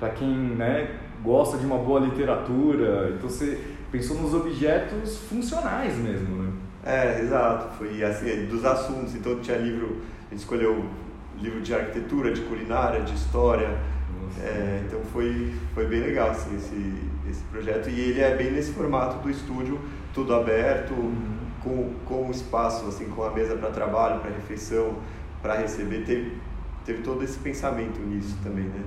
para 0.00 0.08
quem 0.08 0.28
né, 0.28 0.96
gosta 1.22 1.58
de 1.58 1.64
uma 1.64 1.78
boa 1.78 2.00
literatura. 2.00 3.12
Então 3.16 3.30
você 3.30 3.60
pensou 3.92 4.16
nos 4.16 4.34
objetos 4.34 5.16
funcionais 5.28 5.96
mesmo, 5.96 6.42
né? 6.42 6.52
É, 6.84 7.20
exato. 7.20 7.76
Foi 7.78 8.02
assim, 8.02 8.46
dos 8.46 8.64
assuntos. 8.64 9.14
Então 9.14 9.38
tinha 9.38 9.58
livro, 9.58 10.02
a 10.26 10.34
gente 10.34 10.40
escolheu 10.40 10.86
livro 11.40 11.60
de 11.60 11.72
arquitetura, 11.72 12.32
de 12.32 12.40
culinária, 12.40 13.02
de 13.02 13.14
história. 13.14 13.78
É, 14.40 14.82
então 14.86 15.00
foi, 15.12 15.52
foi 15.74 15.86
bem 15.86 16.00
legal 16.00 16.30
assim, 16.30 16.56
esse, 16.56 16.94
esse 17.30 17.42
projeto. 17.44 17.88
E 17.88 18.00
ele 18.00 18.20
é 18.20 18.34
bem 18.36 18.50
nesse 18.50 18.72
formato 18.72 19.18
do 19.18 19.30
estúdio, 19.30 19.78
tudo 20.14 20.34
aberto, 20.34 20.92
uhum. 20.92 21.38
com, 21.62 21.94
com 22.04 22.30
espaço, 22.30 22.86
assim, 22.86 23.06
com 23.06 23.22
a 23.22 23.30
mesa 23.30 23.56
para 23.56 23.70
trabalho, 23.70 24.20
para 24.20 24.30
refeição, 24.30 24.96
para 25.40 25.56
receber. 25.56 26.04
Teve, 26.04 26.36
teve 26.84 27.02
todo 27.02 27.22
esse 27.22 27.38
pensamento 27.38 28.00
nisso 28.00 28.36
também, 28.42 28.64
né? 28.64 28.82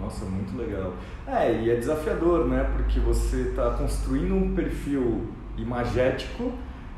Nossa, 0.00 0.24
muito 0.24 0.56
legal. 0.56 0.92
É, 1.26 1.52
e 1.52 1.70
é 1.70 1.76
desafiador, 1.76 2.46
né? 2.46 2.68
Porque 2.76 2.98
você 2.98 3.48
está 3.48 3.70
construindo 3.70 4.34
um 4.34 4.54
perfil 4.54 5.28
imagético 5.56 6.52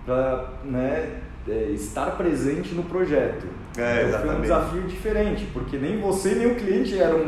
para 0.05 0.51
né, 0.65 1.21
é, 1.49 1.71
estar 1.71 2.17
presente 2.17 2.75
no 2.75 2.83
projeto. 2.85 3.47
É, 3.77 4.07
então 4.09 4.21
foi 4.21 4.35
um 4.37 4.41
desafio 4.41 4.83
diferente, 4.83 5.47
porque 5.53 5.77
nem 5.77 6.01
você 6.01 6.35
nem 6.35 6.47
o 6.47 6.55
cliente 6.55 6.99
eram 6.99 7.21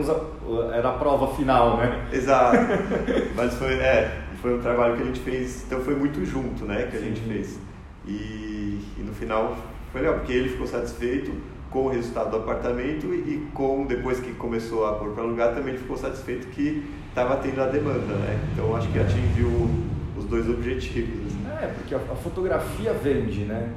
era 0.73 0.89
a 0.89 0.93
prova 0.93 1.35
final, 1.35 1.77
né? 1.77 2.09
Exato. 2.13 2.57
Mas 3.37 3.55
foi, 3.55 3.75
é, 3.75 4.23
foi 4.41 4.57
um 4.57 4.61
trabalho 4.61 4.97
que 4.97 5.03
a 5.03 5.07
gente 5.07 5.21
fez, 5.21 5.65
então 5.67 5.81
foi 5.81 5.95
muito 5.95 6.25
junto, 6.25 6.65
né, 6.65 6.89
que 6.91 6.97
a 6.97 7.01
gente 7.01 7.21
fez. 7.21 7.59
E, 8.07 8.81
e 8.99 9.03
no 9.05 9.13
final 9.13 9.57
foi 9.93 10.01
legal, 10.01 10.17
porque 10.17 10.33
ele 10.33 10.49
ficou 10.49 10.67
satisfeito, 10.67 11.33
com 11.71 11.85
o 11.85 11.89
resultado 11.89 12.31
do 12.31 12.37
apartamento 12.37 13.13
e 13.15 13.47
com 13.53 13.85
depois 13.87 14.19
que 14.21 14.33
começou 14.33 14.87
a 14.87 14.95
pôr 14.95 15.11
para 15.11 15.23
alugar 15.23 15.55
também 15.55 15.75
ele 15.75 15.79
ficou 15.79 15.97
satisfeito 15.97 16.47
que 16.49 16.83
estava 17.09 17.37
tendo 17.37 17.61
a 17.61 17.67
demanda, 17.67 18.15
né? 18.15 18.39
Então 18.53 18.75
acho 18.75 18.89
que 18.89 18.99
atingiu 18.99 19.69
os 20.17 20.25
dois 20.25 20.49
objetivos. 20.49 21.27
Assim. 21.27 21.47
É, 21.63 21.67
porque 21.67 21.95
a, 21.95 21.99
a, 21.99 22.17
fotografia 22.17 22.93
vende, 22.93 23.45
né? 23.45 23.71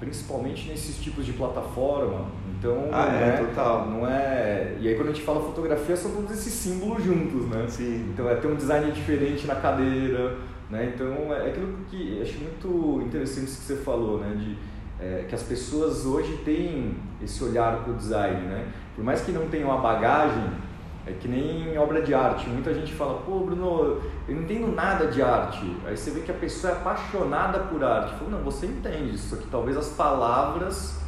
Principalmente 0.00 0.68
nesses 0.68 0.96
tipos 0.96 1.24
de 1.24 1.34
plataforma. 1.34 2.26
Então 2.58 2.88
ah, 2.90 3.06
não 3.06 3.18
é, 3.18 3.28
é, 3.28 3.36
total. 3.36 3.86
não 3.86 4.08
é. 4.08 4.76
E 4.80 4.88
aí 4.88 4.94
quando 4.94 5.10
a 5.10 5.12
gente 5.12 5.24
fala 5.24 5.40
fotografia 5.40 5.96
são 5.96 6.10
todos 6.10 6.32
esses 6.32 6.52
símbolos 6.52 7.04
juntos, 7.04 7.46
né? 7.46 7.66
Sim. 7.68 8.10
Então 8.12 8.28
é 8.28 8.34
ter 8.34 8.48
um 8.48 8.56
design 8.56 8.90
diferente 8.92 9.46
na 9.46 9.56
cadeira, 9.56 10.36
né? 10.68 10.92
Então 10.94 11.32
é 11.34 11.48
aquilo 11.48 11.78
que 11.90 12.20
acho 12.20 12.38
muito 12.38 13.06
interessante 13.06 13.46
isso 13.46 13.60
que 13.60 13.66
você 13.66 13.76
falou, 13.76 14.18
né? 14.18 14.34
De, 14.34 14.56
é, 15.02 15.24
que 15.28 15.34
as 15.34 15.42
pessoas 15.42 16.04
hoje 16.04 16.38
têm 16.44 16.94
esse 17.22 17.42
olhar 17.44 17.82
para 17.82 17.92
o 17.92 17.96
design, 17.96 18.40
né? 18.42 18.68
Por 18.94 19.04
mais 19.04 19.20
que 19.22 19.32
não 19.32 19.48
tenham 19.48 19.72
a 19.72 19.78
bagagem, 19.78 20.44
é 21.06 21.12
que 21.12 21.26
nem 21.26 21.76
obra 21.78 22.02
de 22.02 22.12
arte. 22.12 22.48
Muita 22.48 22.74
gente 22.74 22.92
fala, 22.92 23.20
pô, 23.20 23.40
Bruno, 23.40 24.00
eu 24.28 24.34
não 24.34 24.42
entendo 24.42 24.74
nada 24.74 25.06
de 25.06 25.22
arte. 25.22 25.64
Aí 25.86 25.96
você 25.96 26.10
vê 26.10 26.20
que 26.20 26.30
a 26.30 26.34
pessoa 26.34 26.72
é 26.72 26.76
apaixonada 26.76 27.60
por 27.60 27.82
arte. 27.82 28.14
Fala, 28.16 28.30
não, 28.30 28.40
você 28.40 28.66
entende 28.66 29.14
isso 29.14 29.34
aqui. 29.34 29.46
Talvez 29.50 29.76
as 29.76 29.88
palavras, 29.88 31.00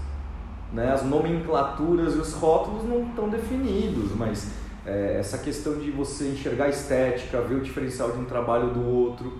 né, 0.72 0.92
as 0.92 1.02
nomenclaturas 1.02 2.14
e 2.14 2.18
os 2.18 2.32
rótulos 2.32 2.84
não 2.84 3.08
estão 3.08 3.28
definidos, 3.28 4.14
mas 4.16 4.50
é, 4.86 5.16
essa 5.18 5.38
questão 5.38 5.78
de 5.78 5.90
você 5.90 6.28
enxergar 6.30 6.64
a 6.64 6.68
estética, 6.68 7.40
ver 7.42 7.56
o 7.56 7.60
diferencial 7.60 8.12
de 8.12 8.18
um 8.18 8.24
trabalho 8.24 8.70
do 8.70 8.84
outro, 8.86 9.38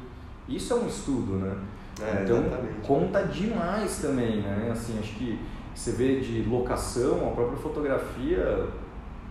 isso 0.48 0.72
é 0.72 0.76
um 0.76 0.86
estudo, 0.86 1.36
né? 1.36 1.56
É, 2.00 2.22
então 2.22 2.38
exatamente. 2.38 2.86
conta 2.86 3.22
demais 3.22 3.98
também, 3.98 4.42
né? 4.42 4.70
Assim, 4.72 4.98
acho 4.98 5.14
que 5.14 5.38
você 5.74 5.92
vê 5.92 6.20
de 6.20 6.42
locação, 6.42 7.28
a 7.28 7.30
própria 7.32 7.56
fotografia, 7.58 8.66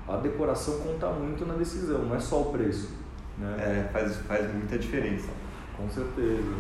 a 0.08 0.17
decoração 0.17 0.79
conta 0.79 1.08
muito 1.10 1.46
na 1.46 1.53
decisão, 1.53 2.05
não 2.05 2.15
é 2.15 2.20
só 2.20 2.41
o 2.41 2.46
preço. 2.51 2.91
Né? 3.38 3.55
É, 3.60 3.89
faz, 3.91 4.17
faz 4.17 4.53
muita 4.53 4.77
diferença. 4.77 5.29
Com 5.77 5.89
certeza. 5.89 6.53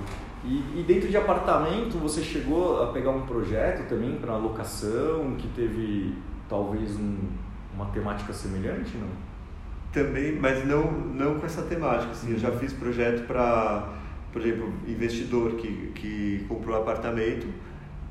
E, 0.43 0.79
e 0.79 0.83
dentro 0.87 1.09
de 1.09 1.17
apartamento, 1.17 1.97
você 1.97 2.21
chegou 2.21 2.81
a 2.81 2.87
pegar 2.91 3.11
um 3.11 3.25
projeto 3.25 3.87
também 3.87 4.15
para 4.17 4.35
locação 4.37 5.35
que 5.37 5.47
teve 5.49 6.15
talvez 6.49 6.95
um, 6.97 7.17
uma 7.75 7.85
temática 7.87 8.33
semelhante, 8.33 8.97
não? 8.97 9.07
Também, 9.93 10.39
mas 10.39 10.65
não, 10.65 10.91
não 10.91 11.39
com 11.39 11.45
essa 11.45 11.61
temática. 11.63 12.11
Assim, 12.11 12.31
Eu 12.31 12.39
já 12.39 12.49
uhum. 12.49 12.57
fiz 12.57 12.73
projeto 12.73 13.27
para 13.27 14.01
por 14.31 14.41
exemplo, 14.41 14.73
investidor 14.87 15.55
que, 15.55 15.91
que 15.93 16.45
comprou 16.47 16.77
um 16.77 16.81
apartamento 16.81 17.47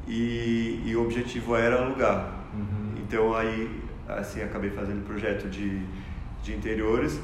e, 0.07 0.83
e 0.85 0.97
o 0.97 1.03
objetivo 1.03 1.57
era 1.57 1.83
alugar. 1.83 2.35
Uhum. 2.55 2.95
Então 2.99 3.35
aí 3.35 3.81
assim 4.19 4.43
acabei 4.43 4.71
fazendo 4.71 5.05
projeto 5.07 5.49
de, 5.49 5.83
de 6.43 6.55
interiores, 6.55 7.21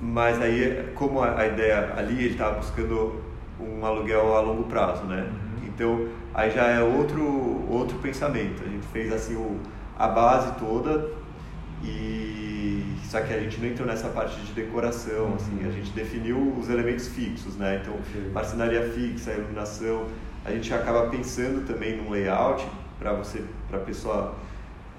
mas 0.00 0.40
aí 0.40 0.90
como 0.94 1.22
a, 1.22 1.38
a 1.38 1.46
ideia 1.46 1.94
ali 1.96 2.24
ele 2.24 2.32
estava 2.32 2.56
buscando 2.56 3.22
um 3.60 3.84
aluguel 3.84 4.36
a 4.36 4.40
longo 4.40 4.64
prazo, 4.64 5.04
né? 5.04 5.22
Uhum. 5.22 5.66
Então 5.66 6.08
aí 6.34 6.50
já 6.50 6.66
é 6.68 6.82
outro 6.82 7.22
outro 7.68 7.98
pensamento. 7.98 8.62
A 8.64 8.68
gente 8.68 8.86
fez 8.88 9.12
assim 9.12 9.36
o, 9.36 9.58
a 9.98 10.08
base 10.08 10.52
toda 10.58 11.10
e 11.82 12.84
só 13.12 13.20
que 13.20 13.34
a 13.34 13.38
gente 13.38 13.60
não 13.60 13.68
entrou 13.68 13.86
nessa 13.86 14.08
parte 14.08 14.40
de 14.40 14.52
decoração, 14.52 15.26
uhum. 15.26 15.34
assim, 15.34 15.66
a 15.66 15.70
gente 15.70 15.90
definiu 15.90 16.54
os 16.58 16.70
elementos 16.70 17.08
fixos, 17.08 17.56
né? 17.56 17.80
Então, 17.82 17.94
marcenaria 18.32 18.82
fixa, 18.90 19.32
iluminação, 19.32 20.06
a 20.44 20.50
gente 20.50 20.72
acaba 20.72 21.08
pensando 21.08 21.66
também 21.66 21.96
num 21.96 22.10
layout 22.10 22.66
para 22.98 23.12
você, 23.12 23.44
para 23.68 23.78
pessoa, 23.80 24.34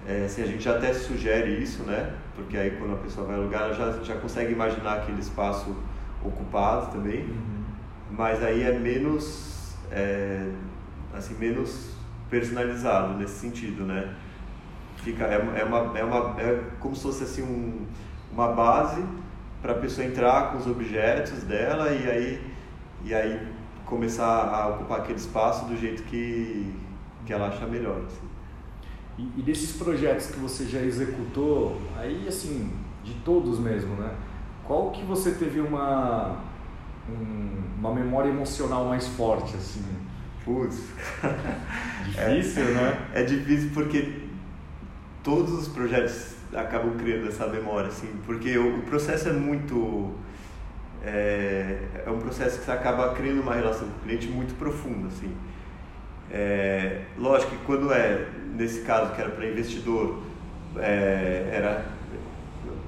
é, 0.08 0.26
assim, 0.26 0.42
a 0.42 0.48
gente 0.48 0.68
até 0.68 0.94
sugere 0.94 1.62
isso, 1.62 1.84
né? 1.84 2.14
Porque 2.36 2.58
aí 2.58 2.72
quando 2.72 2.94
a 2.94 2.98
pessoa 2.98 3.28
vai 3.28 3.36
alugar, 3.36 3.64
ela 3.64 3.74
já, 3.74 4.04
já 4.04 4.16
consegue 4.16 4.52
imaginar 4.52 5.00
aquele 5.00 5.22
espaço 5.22 5.76
ocupado 6.24 6.92
também, 6.92 7.22
uhum. 7.22 7.64
mas 8.12 8.44
aí 8.44 8.64
é 8.64 8.78
menos, 8.78 9.76
é, 9.92 10.50
assim, 11.14 11.36
menos 11.36 11.94
personalizado 12.30 13.14
nesse 13.16 13.36
sentido, 13.36 13.84
né? 13.84 14.14
fica 15.04 15.26
é, 15.26 15.36
é, 15.60 15.64
uma, 15.64 15.98
é, 15.98 16.04
uma, 16.04 16.42
é 16.42 16.64
como 16.80 16.96
se 16.96 17.04
fosse 17.04 17.24
assim 17.24 17.44
um, 17.44 17.86
uma 18.32 18.48
base 18.54 19.04
para 19.62 19.74
a 19.74 19.76
pessoa 19.76 20.08
entrar 20.08 20.52
com 20.52 20.58
os 20.58 20.68
objetos 20.68 21.44
dela 21.44 21.92
e 21.92 22.10
aí 22.10 22.54
e 23.04 23.14
aí 23.14 23.54
começar 23.86 24.26
a 24.26 24.68
ocupar 24.70 25.00
aquele 25.00 25.20
espaço 25.20 25.66
do 25.66 25.78
jeito 25.78 26.04
que, 26.04 26.74
que 27.26 27.34
ela 27.34 27.48
acha 27.48 27.66
melhor. 27.68 28.02
Assim. 28.08 28.33
E, 29.18 29.22
e 29.38 29.42
desses 29.42 29.74
projetos 29.78 30.28
que 30.28 30.40
você 30.40 30.66
já 30.66 30.80
executou, 30.80 31.80
aí 31.98 32.26
assim, 32.28 32.72
de 33.04 33.14
todos 33.26 33.60
mesmo, 33.60 33.96
né? 33.96 34.12
Qual 34.66 34.92
que 34.92 35.04
você 35.04 35.32
teve 35.32 35.60
uma, 35.60 36.40
um, 37.10 37.64
uma 37.78 37.94
memória 37.94 38.30
emocional 38.30 38.86
mais 38.86 39.08
forte, 39.08 39.56
assim? 39.56 39.84
Putz. 40.44 40.84
Difícil, 42.06 42.64
é, 42.64 42.72
né? 42.72 43.08
É 43.14 43.24
difícil 43.24 43.72
porque 43.74 44.24
todos 45.22 45.54
os 45.54 45.68
projetos 45.68 46.36
acabam 46.54 46.96
criando 46.98 47.28
essa 47.28 47.48
memória, 47.48 47.88
assim, 47.88 48.10
porque 48.26 48.58
o, 48.58 48.80
o 48.80 48.82
processo 48.84 49.30
é 49.30 49.34
muito 49.34 50.14
é, 51.04 51.80
é, 52.06 52.10
um 52.10 52.20
processo 52.20 52.60
que 52.60 52.66
você 52.66 52.72
acaba 52.72 53.14
criando 53.14 53.42
uma 53.42 53.54
relação 53.54 53.88
com 53.88 53.98
o 53.98 54.00
cliente 54.02 54.28
muito 54.28 54.58
profunda, 54.58 55.08
assim. 55.08 55.32
É, 56.32 57.02
lógico 57.18 57.52
que 57.52 57.66
quando 57.66 57.92
é 57.92 58.28
nesse 58.56 58.82
caso 58.82 59.14
que 59.14 59.22
era 59.22 59.32
para 59.32 59.48
investidor, 59.48 60.22
é, 60.78 61.50
era 61.52 61.86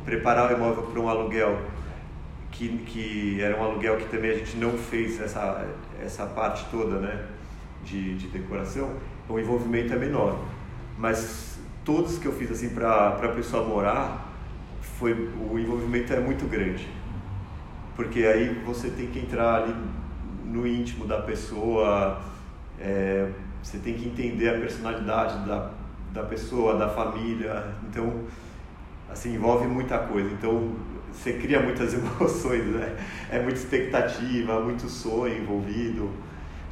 preparar 0.04 0.52
o 0.52 0.56
imóvel 0.56 0.84
para 0.84 1.00
um 1.00 1.10
aluguel 1.10 1.60
que, 2.52 2.70
que 2.86 3.42
era 3.42 3.60
um 3.60 3.64
aluguel 3.64 3.98
que 3.98 4.06
também 4.06 4.32
a 4.32 4.36
gente 4.36 4.56
não 4.58 4.78
fez 4.78 5.20
essa 5.20 5.66
essa 6.04 6.26
parte 6.26 6.66
toda, 6.70 7.00
né, 7.00 7.26
de, 7.84 8.16
de 8.16 8.28
decoração, 8.28 8.92
o 9.28 9.40
envolvimento 9.40 9.94
é 9.94 9.98
menor, 9.98 10.40
mas 10.98 11.58
todos 11.84 12.18
que 12.18 12.26
eu 12.26 12.34
fiz 12.34 12.52
assim 12.52 12.70
para 12.70 13.10
a 13.10 13.28
pessoa 13.30 13.64
morar, 13.64 14.34
foi 15.00 15.14
o 15.14 15.58
envolvimento 15.58 16.14
é 16.14 16.20
muito 16.20 16.50
grande. 16.50 16.88
Porque 17.96 18.26
aí 18.26 18.62
você 18.66 18.90
tem 18.90 19.08
que 19.08 19.20
entrar 19.20 19.64
ali 19.64 19.76
no 20.46 20.68
íntimo 20.68 21.06
da 21.06 21.22
pessoa, 21.22 22.22
é, 22.80 23.30
você 23.62 23.78
tem 23.78 23.96
que 23.96 24.08
entender 24.08 24.50
a 24.50 24.60
personalidade 24.60 25.48
da, 25.48 25.72
da 26.14 26.24
pessoa, 26.24 26.78
da 26.78 26.90
família. 26.90 27.76
Então, 27.90 28.24
assim, 29.10 29.34
envolve 29.34 29.68
muita 29.68 29.98
coisa. 29.98 30.30
Então, 30.32 30.74
você 31.12 31.34
cria 31.34 31.60
muitas 31.60 31.94
emoções, 31.96 32.66
né? 32.66 32.96
É 33.32 33.40
muita 33.40 33.58
expectativa, 33.58 34.60
muito 34.60 34.88
sonho 34.90 35.38
envolvido. 35.38 36.10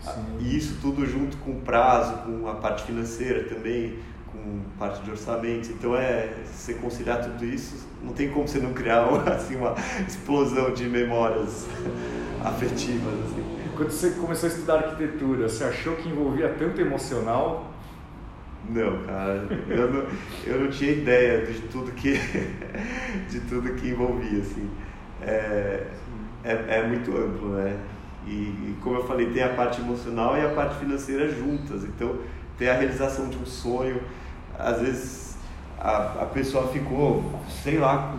Sim. 0.01 0.37
E 0.39 0.57
isso 0.57 0.77
tudo 0.81 1.05
junto 1.05 1.37
com 1.37 1.51
o 1.51 1.61
prazo, 1.61 2.17
com 2.23 2.47
a 2.47 2.55
parte 2.55 2.83
financeira 2.83 3.43
também, 3.43 3.99
com 4.27 4.59
parte 4.77 5.01
de 5.01 5.09
orçamento. 5.09 5.69
Então, 5.71 5.95
é 5.95 6.29
você 6.45 6.73
conciliar 6.75 7.23
tudo 7.23 7.45
isso, 7.45 7.87
não 8.03 8.13
tem 8.13 8.29
como 8.29 8.47
você 8.47 8.59
não 8.59 8.73
criar 8.73 9.05
assim, 9.31 9.55
uma 9.55 9.75
explosão 10.07 10.73
de 10.73 10.83
memórias 10.89 11.67
afetivas. 12.43 13.13
Assim. 13.25 13.62
Quando 13.83 13.91
você 13.91 14.11
começou 14.11 14.47
a 14.47 14.51
estudar 14.53 14.75
arquitetura, 14.75 15.49
você 15.49 15.65
achou 15.65 15.97
que 15.97 16.07
envolvia 16.07 16.47
tanto 16.57 16.79
emocional? 16.79 17.69
Não, 18.69 19.03
cara, 19.03 19.45
eu 19.67 19.91
não, 19.91 20.05
eu 20.45 20.61
não 20.61 20.69
tinha 20.69 20.91
ideia 20.93 21.45
de 21.45 21.59
tudo 21.63 21.91
que, 21.91 22.13
de 23.29 23.41
tudo 23.41 23.73
que 23.73 23.89
envolvia, 23.89 24.39
assim. 24.39 24.69
É, 25.21 25.87
é, 26.45 26.65
é 26.77 26.87
muito 26.87 27.11
amplo, 27.11 27.49
né? 27.55 27.77
E, 28.25 28.31
e, 28.31 28.77
como 28.81 28.95
eu 28.95 29.05
falei, 29.05 29.29
tem 29.31 29.43
a 29.43 29.49
parte 29.49 29.81
emocional 29.81 30.37
e 30.37 30.45
a 30.45 30.51
parte 30.51 30.75
financeira 30.75 31.27
juntas. 31.27 31.83
Então, 31.83 32.19
tem 32.57 32.69
a 32.69 32.75
realização 32.75 33.27
de 33.27 33.35
um 33.35 33.45
sonho. 33.45 34.01
Às 34.57 34.79
vezes, 34.79 35.37
a, 35.77 36.21
a 36.21 36.25
pessoa 36.27 36.69
ficou, 36.69 37.37
sei 37.61 37.79
lá, 37.79 38.15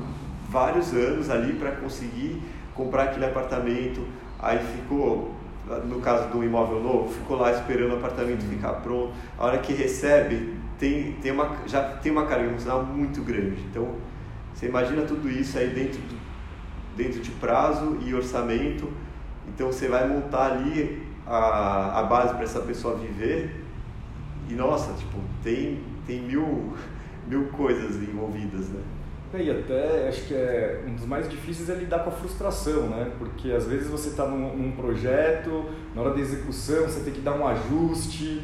vários 0.51 0.93
anos 0.93 1.31
ali 1.31 1.55
para 1.55 1.71
conseguir 1.73 2.43
comprar 2.75 3.05
aquele 3.05 3.25
apartamento. 3.25 4.07
Aí 4.39 4.59
ficou 4.59 5.34
no 5.87 6.01
caso 6.01 6.29
do 6.29 6.45
imóvel 6.45 6.83
novo, 6.83 7.13
ficou 7.13 7.39
lá 7.39 7.51
esperando 7.53 7.93
o 7.93 7.97
apartamento 7.97 8.43
ficar 8.45 8.75
pronto. 8.75 9.13
A 9.39 9.47
hora 9.47 9.59
que 9.59 9.73
recebe, 9.73 10.55
tem, 10.79 11.13
tem 11.15 11.33
uma, 11.33 11.57
já 11.67 11.83
tem 11.83 12.13
uma 12.13 12.27
carga 12.27 12.47
emocional 12.47 12.85
muito 12.85 13.23
grande. 13.23 13.63
Então, 13.71 13.95
você 14.53 14.67
imagina 14.67 15.03
tudo 15.03 15.31
isso 15.31 15.59
aí 15.59 15.71
dentro, 15.71 16.01
do, 16.01 16.17
dentro 16.97 17.21
de 17.21 17.31
prazo 17.33 17.99
e 18.05 18.15
orçamento. 18.15 18.91
Então, 19.49 19.69
você 19.69 19.89
vai 19.89 20.07
montar 20.07 20.53
ali 20.53 21.07
a, 21.27 22.01
a 22.01 22.03
base 22.03 22.35
para 22.35 22.45
essa 22.45 22.61
pessoa 22.61 22.97
viver. 22.97 23.65
E, 24.49 24.55
nossa, 24.55 24.93
tipo, 24.93 25.19
tem, 25.43 25.81
tem 26.07 26.21
mil, 26.21 26.75
mil 27.27 27.47
coisas 27.47 27.97
envolvidas, 27.97 28.69
né? 28.69 28.81
E 29.33 29.51
até 29.51 30.09
acho 30.09 30.23
que 30.27 30.35
é 30.35 30.85
um 30.87 30.95
dos 30.95 31.05
mais 31.07 31.29
difíceis 31.29 31.69
é 31.69 31.75
lidar 31.75 32.01
com 32.01 32.11
a 32.11 32.13
frustração, 32.13 32.89
né? 32.89 33.11
Porque 33.19 33.51
às 33.51 33.67
vezes 33.67 33.89
você 33.89 34.11
está 34.11 34.27
num, 34.27 34.57
num, 34.57 34.73
projeto, 34.73 35.65
na 35.95 36.03
hora 36.03 36.15
da 36.15 36.21
execução 36.21 36.85
você 36.85 37.01
tem 37.01 37.13
que 37.13 37.21
dar 37.21 37.35
um 37.35 37.47
ajuste, 37.47 38.41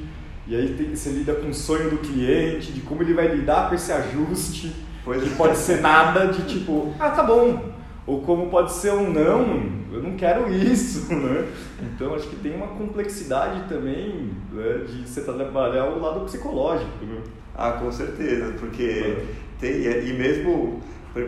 e 0.48 0.56
aí 0.56 0.74
tem, 0.74 0.94
você 0.94 1.10
lida 1.10 1.34
com 1.34 1.48
o 1.48 1.54
sonho 1.54 1.90
do 1.90 1.98
cliente, 1.98 2.72
de 2.72 2.80
como 2.80 3.02
ele 3.02 3.14
vai 3.14 3.28
lidar 3.28 3.68
com 3.68 3.76
esse 3.76 3.92
ajuste, 3.92 4.74
pois 5.04 5.22
que 5.22 5.30
pode 5.36 5.56
ser 5.56 5.80
nada 5.80 6.26
de 6.26 6.42
tipo, 6.42 6.92
ah, 6.98 7.10
tá 7.10 7.22
bom, 7.22 7.72
ou 8.04 8.22
como 8.22 8.50
pode 8.50 8.72
ser 8.72 8.92
um 8.92 9.12
não, 9.12 9.70
eu 9.92 10.02
não 10.02 10.16
quero 10.16 10.52
isso, 10.52 11.06
né? 11.14 11.46
Então 11.80 12.14
acho 12.14 12.28
que 12.28 12.36
tem 12.36 12.56
uma 12.56 12.66
complexidade 12.66 13.68
também 13.68 14.32
né, 14.50 14.84
de 14.88 15.08
você 15.08 15.20
trabalhar 15.22 15.84
o 15.86 16.00
lado 16.00 16.20
psicológico. 16.24 17.04
Né? 17.04 17.22
Ah, 17.54 17.72
com 17.72 17.92
certeza, 17.92 18.54
porque 18.58 18.82
é 18.82 19.26
tem, 19.60 19.82
e 19.82 20.12
mesmo 20.12 20.80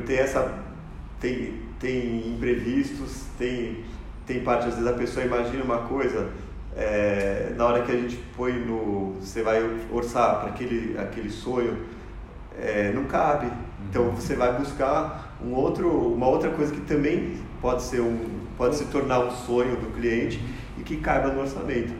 tem 0.06 0.16
essa 0.16 0.62
tem, 1.22 1.54
tem 1.78 2.34
imprevistos, 2.34 3.22
tem, 3.38 3.84
tem 4.26 4.40
parte, 4.40 4.66
às 4.66 4.74
vezes 4.74 4.90
a 4.90 4.94
pessoa 4.94 5.24
imagina 5.24 5.62
uma 5.62 5.78
coisa, 5.78 6.30
é, 6.76 7.52
na 7.56 7.64
hora 7.64 7.82
que 7.82 7.92
a 7.92 7.96
gente 7.96 8.16
põe 8.36 8.52
no. 8.52 9.14
Você 9.20 9.42
vai 9.42 9.62
orçar 9.90 10.40
para 10.40 10.48
aquele, 10.48 10.98
aquele 10.98 11.30
sonho, 11.30 11.78
é, 12.58 12.90
não 12.92 13.04
cabe. 13.04 13.46
Então 13.88 14.06
uhum. 14.06 14.14
você 14.16 14.34
vai 14.34 14.58
buscar 14.58 15.36
um 15.44 15.54
outro, 15.54 15.88
uma 15.88 16.26
outra 16.26 16.50
coisa 16.50 16.74
que 16.74 16.80
também 16.80 17.36
pode 17.60 17.82
ser 17.82 18.00
um, 18.00 18.18
pode 18.58 18.74
se 18.74 18.86
tornar 18.86 19.20
um 19.20 19.30
sonho 19.30 19.76
do 19.76 19.94
cliente 19.94 20.42
e 20.78 20.82
que 20.82 20.96
caiba 20.96 21.28
no 21.28 21.40
orçamento. 21.40 21.92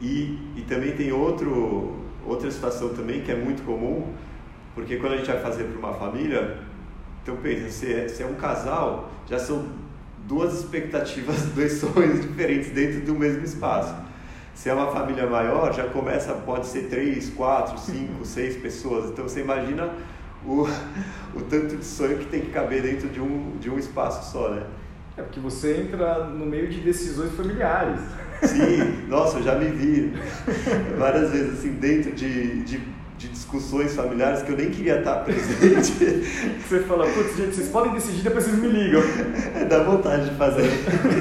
E, 0.00 0.38
e 0.56 0.64
também 0.68 0.92
tem 0.92 1.12
outro, 1.12 1.96
outra 2.26 2.50
situação 2.50 2.90
também 2.90 3.22
que 3.22 3.32
é 3.32 3.36
muito 3.36 3.64
comum, 3.64 4.12
porque 4.76 4.96
quando 4.98 5.14
a 5.14 5.16
gente 5.16 5.26
vai 5.26 5.40
fazer 5.40 5.64
para 5.64 5.78
uma 5.78 5.94
família, 5.94 6.58
então 7.22 7.34
pensa, 7.36 7.70
se 7.70 7.92
é, 7.92 8.08
se 8.08 8.22
é 8.22 8.26
um 8.26 8.34
casal, 8.34 9.10
já 9.26 9.38
são 9.38 9.66
duas 10.28 10.60
expectativas, 10.60 11.46
dois 11.56 11.72
sonhos 11.80 12.20
diferentes 12.20 12.70
dentro 12.72 13.00
do 13.00 13.14
mesmo 13.14 13.42
espaço. 13.42 13.94
Se 14.54 14.68
é 14.68 14.74
uma 14.74 14.92
família 14.92 15.26
maior, 15.26 15.72
já 15.72 15.84
começa, 15.84 16.34
pode 16.34 16.66
ser 16.66 16.88
três, 16.90 17.30
quatro, 17.30 17.78
cinco, 17.78 18.22
seis 18.28 18.54
pessoas. 18.56 19.10
Então 19.10 19.26
você 19.26 19.40
imagina 19.40 19.90
o, 20.44 20.64
o 21.34 21.40
tanto 21.48 21.78
de 21.78 21.84
sonho 21.84 22.18
que 22.18 22.26
tem 22.26 22.42
que 22.42 22.50
caber 22.50 22.82
dentro 22.82 23.08
de 23.08 23.20
um, 23.20 23.56
de 23.58 23.70
um 23.70 23.78
espaço 23.78 24.30
só, 24.30 24.50
né? 24.50 24.62
É 25.16 25.22
porque 25.22 25.40
você 25.40 25.78
entra 25.78 26.24
no 26.24 26.44
meio 26.44 26.68
de 26.68 26.82
decisões 26.82 27.32
familiares. 27.32 28.00
Sim, 28.42 29.06
nossa, 29.08 29.38
eu 29.38 29.42
já 29.42 29.54
me 29.54 29.70
vi 29.70 30.12
várias 30.98 31.30
vezes 31.30 31.60
assim, 31.60 31.72
dentro 31.72 32.12
de, 32.12 32.62
de 32.64 32.95
de 33.18 33.28
discussões 33.28 33.94
familiares 33.94 34.42
que 34.42 34.52
eu 34.52 34.56
nem 34.56 34.70
queria 34.70 34.98
estar 34.98 35.16
presente. 35.24 36.26
Você 36.60 36.80
fala, 36.80 37.06
putz, 37.06 37.36
gente, 37.36 37.54
vocês 37.54 37.68
podem 37.68 37.92
decidir, 37.92 38.22
depois 38.22 38.44
vocês 38.44 38.58
me 38.58 38.68
ligam. 38.68 39.00
Dá 39.68 39.82
vontade 39.82 40.30
de 40.30 40.36
fazer. 40.36 40.68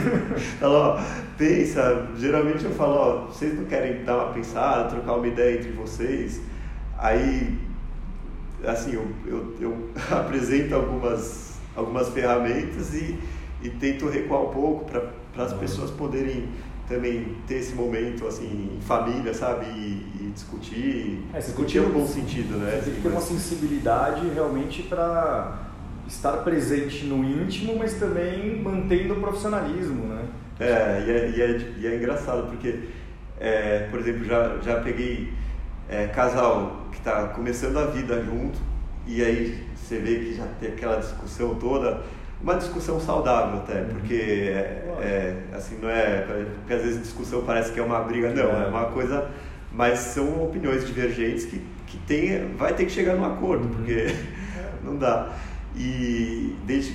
Fala, 0.59 0.77
ó, 0.77 1.25
pensa, 1.37 2.07
geralmente 2.17 2.65
eu 2.65 2.71
falo, 2.71 2.93
ó, 2.93 3.25
vocês 3.27 3.57
não 3.57 3.65
querem 3.65 4.03
dar 4.03 4.17
uma 4.17 4.33
pensada, 4.33 4.89
trocar 4.89 5.13
uma 5.15 5.27
ideia 5.27 5.59
entre 5.59 5.71
vocês? 5.71 6.41
Aí, 6.97 7.57
assim, 8.65 8.93
eu, 8.93 9.07
eu, 9.25 9.55
eu 9.59 9.89
apresento 10.11 10.75
algumas, 10.75 11.53
algumas 11.75 12.09
ferramentas 12.09 12.93
e, 12.93 13.17
e 13.61 13.69
tento 13.69 14.09
recuar 14.09 14.41
um 14.41 14.49
pouco 14.49 14.85
para 14.85 15.43
as 15.43 15.53
pessoas 15.53 15.91
poderem 15.91 16.49
também 16.87 17.37
ter 17.47 17.55
esse 17.55 17.73
momento 17.73 18.27
assim 18.27 18.71
em 18.77 18.81
família, 18.81 19.33
sabe? 19.33 19.65
E, 19.65 20.05
e 20.19 20.31
discutir, 20.33 21.23
é, 21.33 21.39
discutir 21.39 21.81
no 21.81 21.89
bom 21.89 22.07
sentido, 22.07 22.57
né? 22.57 22.79
Você 22.79 22.91
tem 22.91 22.95
que 22.95 23.01
ter 23.01 23.09
uma 23.09 23.21
sensibilidade 23.21 24.27
realmente 24.29 24.83
para 24.83 25.69
estar 26.07 26.33
presente 26.37 27.05
no 27.05 27.23
íntimo, 27.23 27.77
mas 27.77 27.93
também 27.95 28.61
mantendo 28.61 29.15
o 29.15 29.19
profissionalismo, 29.19 30.05
né? 30.07 30.25
É, 30.59 31.03
e 31.05 31.11
é, 31.11 31.29
e 31.29 31.41
é, 31.41 31.73
e 31.79 31.87
é 31.87 31.95
engraçado 31.95 32.47
porque, 32.47 32.79
é, 33.39 33.87
por 33.89 33.99
exemplo, 33.99 34.23
já, 34.23 34.57
já 34.61 34.79
peguei 34.79 35.33
é, 35.89 36.07
casal 36.07 36.87
que 36.91 36.97
está 36.97 37.27
começando 37.29 37.77
a 37.77 37.85
vida 37.87 38.23
junto 38.23 38.57
e 39.07 39.23
aí 39.23 39.63
você 39.75 39.99
vê 39.99 40.19
que 40.19 40.33
já 40.35 40.45
tem 40.59 40.69
aquela 40.69 40.97
discussão 40.97 41.55
toda 41.55 42.01
uma 42.45 42.57
discussão 42.57 42.99
saudável 42.99 43.57
até, 43.57 43.81
uhum. 43.81 43.87
porque 43.87 44.13
é, 44.13 44.85
é, 45.01 45.35
assim, 45.51 45.79
não 45.81 45.89
é. 45.89 46.21
Porque 46.59 46.73
às 46.73 46.83
vezes 46.83 47.01
discussão 47.01 47.43
parece 47.43 47.71
que 47.71 47.79
é 47.79 47.83
uma 47.83 47.99
briga, 48.01 48.31
não, 48.31 48.43
é, 48.43 48.65
é 48.65 48.67
uma 48.67 48.85
coisa. 48.85 49.27
Mas 49.71 49.97
são 49.97 50.43
opiniões 50.43 50.85
divergentes 50.85 51.45
que, 51.45 51.59
que 51.87 51.97
tem, 52.05 52.55
vai 52.55 52.73
ter 52.73 52.85
que 52.85 52.91
chegar 52.91 53.15
num 53.15 53.25
acordo, 53.25 53.63
uhum. 53.63 53.73
porque 53.73 53.93
é. 53.93 54.15
não 54.85 54.95
dá. 54.95 55.33
E 55.75 56.55
desde 56.67 56.93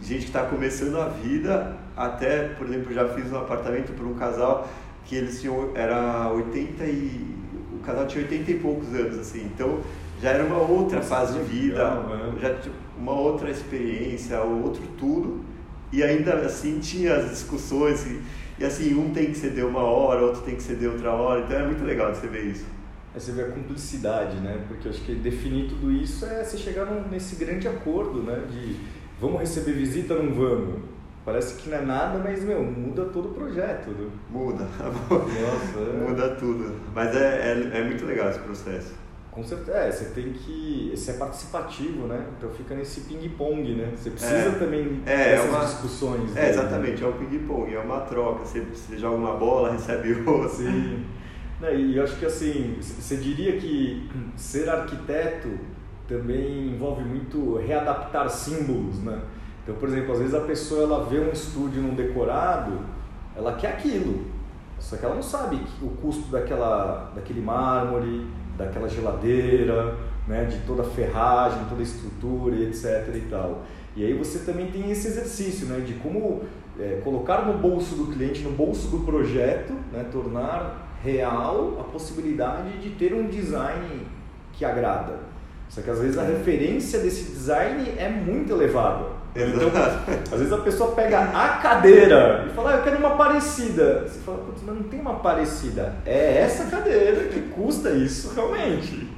gente 0.00 0.20
que 0.20 0.26
está 0.26 0.44
começando 0.44 0.96
a 0.98 1.08
vida, 1.08 1.76
até, 1.96 2.48
por 2.50 2.68
exemplo, 2.68 2.94
já 2.94 3.08
fiz 3.08 3.30
um 3.32 3.38
apartamento 3.38 3.92
para 3.92 4.06
um 4.06 4.14
casal 4.14 4.68
que 5.04 5.16
eles 5.16 5.40
tinham, 5.40 5.70
era 5.74 6.30
80 6.30 6.84
e. 6.84 7.42
O 7.74 7.84
casal 7.84 8.06
tinha 8.06 8.22
80 8.22 8.50
e 8.52 8.54
poucos 8.60 8.94
anos, 8.94 9.18
assim, 9.18 9.44
então 9.52 9.80
já 10.22 10.30
era 10.30 10.44
uma 10.44 10.58
outra 10.58 10.98
Nossa, 10.98 11.08
fase 11.08 11.36
de 11.36 11.44
vida, 11.44 11.82
legal, 11.82 12.02
né? 12.04 12.32
já 12.40 12.54
uma 13.02 13.12
outra 13.12 13.50
experiência, 13.50 14.40
outro 14.40 14.82
tudo, 14.96 15.44
e 15.92 16.04
ainda 16.04 16.34
assim 16.36 16.78
tinha 16.78 17.16
as 17.16 17.30
discussões, 17.30 18.06
e, 18.06 18.22
e 18.60 18.64
assim, 18.64 18.94
um 18.94 19.10
tem 19.12 19.26
que 19.26 19.36
ceder 19.36 19.66
uma 19.66 19.82
hora, 19.82 20.22
outro 20.22 20.42
tem 20.42 20.54
que 20.54 20.62
ceder 20.62 20.88
outra 20.88 21.10
hora, 21.10 21.40
então 21.40 21.58
é 21.58 21.66
muito 21.66 21.84
legal 21.84 22.12
de 22.12 22.18
você 22.18 22.28
ver 22.28 22.44
isso. 22.44 22.64
Aí 23.12 23.20
você 23.20 23.32
vê 23.32 23.42
a 23.42 23.48
cumplicidade, 23.48 24.36
né? 24.36 24.64
Porque 24.68 24.88
acho 24.88 25.00
que 25.02 25.14
definir 25.16 25.68
tudo 25.68 25.90
isso 25.90 26.24
é 26.24 26.44
você 26.44 26.56
chegar 26.56 26.86
nesse 27.10 27.34
grande 27.36 27.66
acordo, 27.66 28.22
né? 28.22 28.44
De 28.50 28.76
vamos 29.20 29.40
receber 29.40 29.72
visita 29.72 30.14
ou 30.14 30.22
não 30.22 30.32
vamos? 30.32 30.80
Parece 31.24 31.60
que 31.60 31.68
não 31.68 31.78
é 31.78 31.82
nada, 31.82 32.18
mas, 32.18 32.42
meu, 32.42 32.64
muda 32.64 33.04
todo 33.06 33.30
o 33.30 33.34
projeto. 33.34 33.90
Né? 33.90 34.08
Muda. 34.30 34.64
Nossa, 34.80 35.78
é... 35.78 36.08
Muda 36.08 36.30
tudo. 36.36 36.74
Mas 36.94 37.14
é, 37.14 37.52
é, 37.52 37.78
é 37.80 37.84
muito 37.84 38.06
legal 38.06 38.30
esse 38.30 38.40
processo. 38.40 39.01
Com 39.32 39.42
certeza, 39.42 39.78
é, 39.78 39.90
você 39.90 40.04
tem 40.10 40.30
que. 40.34 40.92
Você 40.94 41.12
é 41.12 41.14
participativo, 41.14 42.06
né? 42.06 42.26
Então 42.36 42.50
fica 42.50 42.74
nesse 42.74 43.00
ping-pong, 43.00 43.74
né? 43.74 43.90
Você 43.96 44.10
precisa 44.10 44.34
é, 44.34 44.50
também 44.58 45.02
é, 45.06 45.12
é 45.12 45.16
dessas 45.30 45.50
uma, 45.50 45.64
discussões. 45.64 46.36
É, 46.36 46.50
exatamente, 46.50 47.02
é 47.02 47.06
o 47.06 47.14
ping-pong, 47.14 47.74
é 47.74 47.78
uma 47.78 48.00
troca. 48.00 48.44
Você, 48.44 48.60
você 48.60 48.98
joga 48.98 49.16
uma 49.16 49.34
bola, 49.34 49.72
recebe 49.72 50.12
outra. 50.28 50.50
Sim. 50.50 51.06
E 51.62 51.96
eu 51.96 52.04
acho 52.04 52.16
que 52.16 52.26
assim, 52.26 52.76
você 52.78 53.16
diria 53.16 53.58
que 53.58 54.06
ser 54.36 54.68
arquiteto 54.68 55.48
também 56.06 56.68
envolve 56.68 57.02
muito 57.02 57.56
readaptar 57.56 58.28
símbolos, 58.28 58.98
né? 58.98 59.18
Então, 59.62 59.76
por 59.76 59.88
exemplo, 59.88 60.12
às 60.12 60.18
vezes 60.18 60.34
a 60.34 60.40
pessoa 60.40 60.82
ela 60.82 61.04
vê 61.06 61.20
um 61.20 61.30
estúdio 61.30 61.80
num 61.80 61.94
decorado, 61.94 62.80
ela 63.34 63.54
quer 63.54 63.68
aquilo. 63.68 64.26
Só 64.78 64.96
que 64.96 65.06
ela 65.06 65.14
não 65.14 65.22
sabe 65.22 65.58
o 65.80 65.88
custo 65.88 66.30
daquela, 66.30 67.12
daquele 67.14 67.40
mármore, 67.40 68.26
daquela 68.56 68.88
geladeira, 68.88 69.96
né, 70.26 70.44
de 70.44 70.58
toda 70.66 70.82
a 70.82 70.84
ferragem, 70.84 71.64
toda 71.68 71.80
a 71.80 71.84
estrutura, 71.84 72.56
etc. 72.56 73.14
e 73.14 73.26
tal. 73.28 73.62
E 73.94 74.04
aí 74.04 74.14
você 74.14 74.40
também 74.40 74.70
tem 74.70 74.90
esse 74.90 75.08
exercício 75.08 75.66
né, 75.66 75.80
de 75.80 75.94
como 75.94 76.42
é, 76.78 77.00
colocar 77.04 77.44
no 77.46 77.58
bolso 77.58 77.94
do 77.94 78.12
cliente, 78.12 78.40
no 78.40 78.52
bolso 78.52 78.88
do 78.88 79.00
projeto, 79.00 79.72
né, 79.92 80.06
tornar 80.10 80.98
real 81.02 81.78
a 81.80 81.84
possibilidade 81.84 82.78
de 82.78 82.90
ter 82.90 83.12
um 83.12 83.28
design 83.28 84.06
que 84.52 84.64
agrada. 84.64 85.20
Só 85.68 85.80
que 85.80 85.90
às 85.90 85.98
vezes 85.98 86.18
a 86.18 86.22
referência 86.22 87.00
desse 87.00 87.32
design 87.32 87.90
é 87.98 88.08
muito 88.08 88.52
elevada. 88.52 89.11
Então, 89.34 89.68
às 90.30 90.38
vezes 90.38 90.52
a 90.52 90.58
pessoa 90.58 90.92
pega 90.92 91.20
a 91.20 91.56
cadeira 91.56 92.46
e 92.46 92.54
fala, 92.54 92.72
ah, 92.72 92.76
eu 92.76 92.82
quero 92.82 92.98
uma 92.98 93.16
parecida. 93.16 94.02
Você 94.06 94.20
fala, 94.20 94.38
putz, 94.38 94.62
mas 94.62 94.74
não 94.74 94.82
tem 94.84 95.00
uma 95.00 95.14
parecida. 95.14 95.96
É 96.04 96.38
essa 96.38 96.64
cadeira 96.64 97.24
que 97.28 97.40
custa 97.48 97.90
isso 97.90 98.34
realmente. 98.34 99.08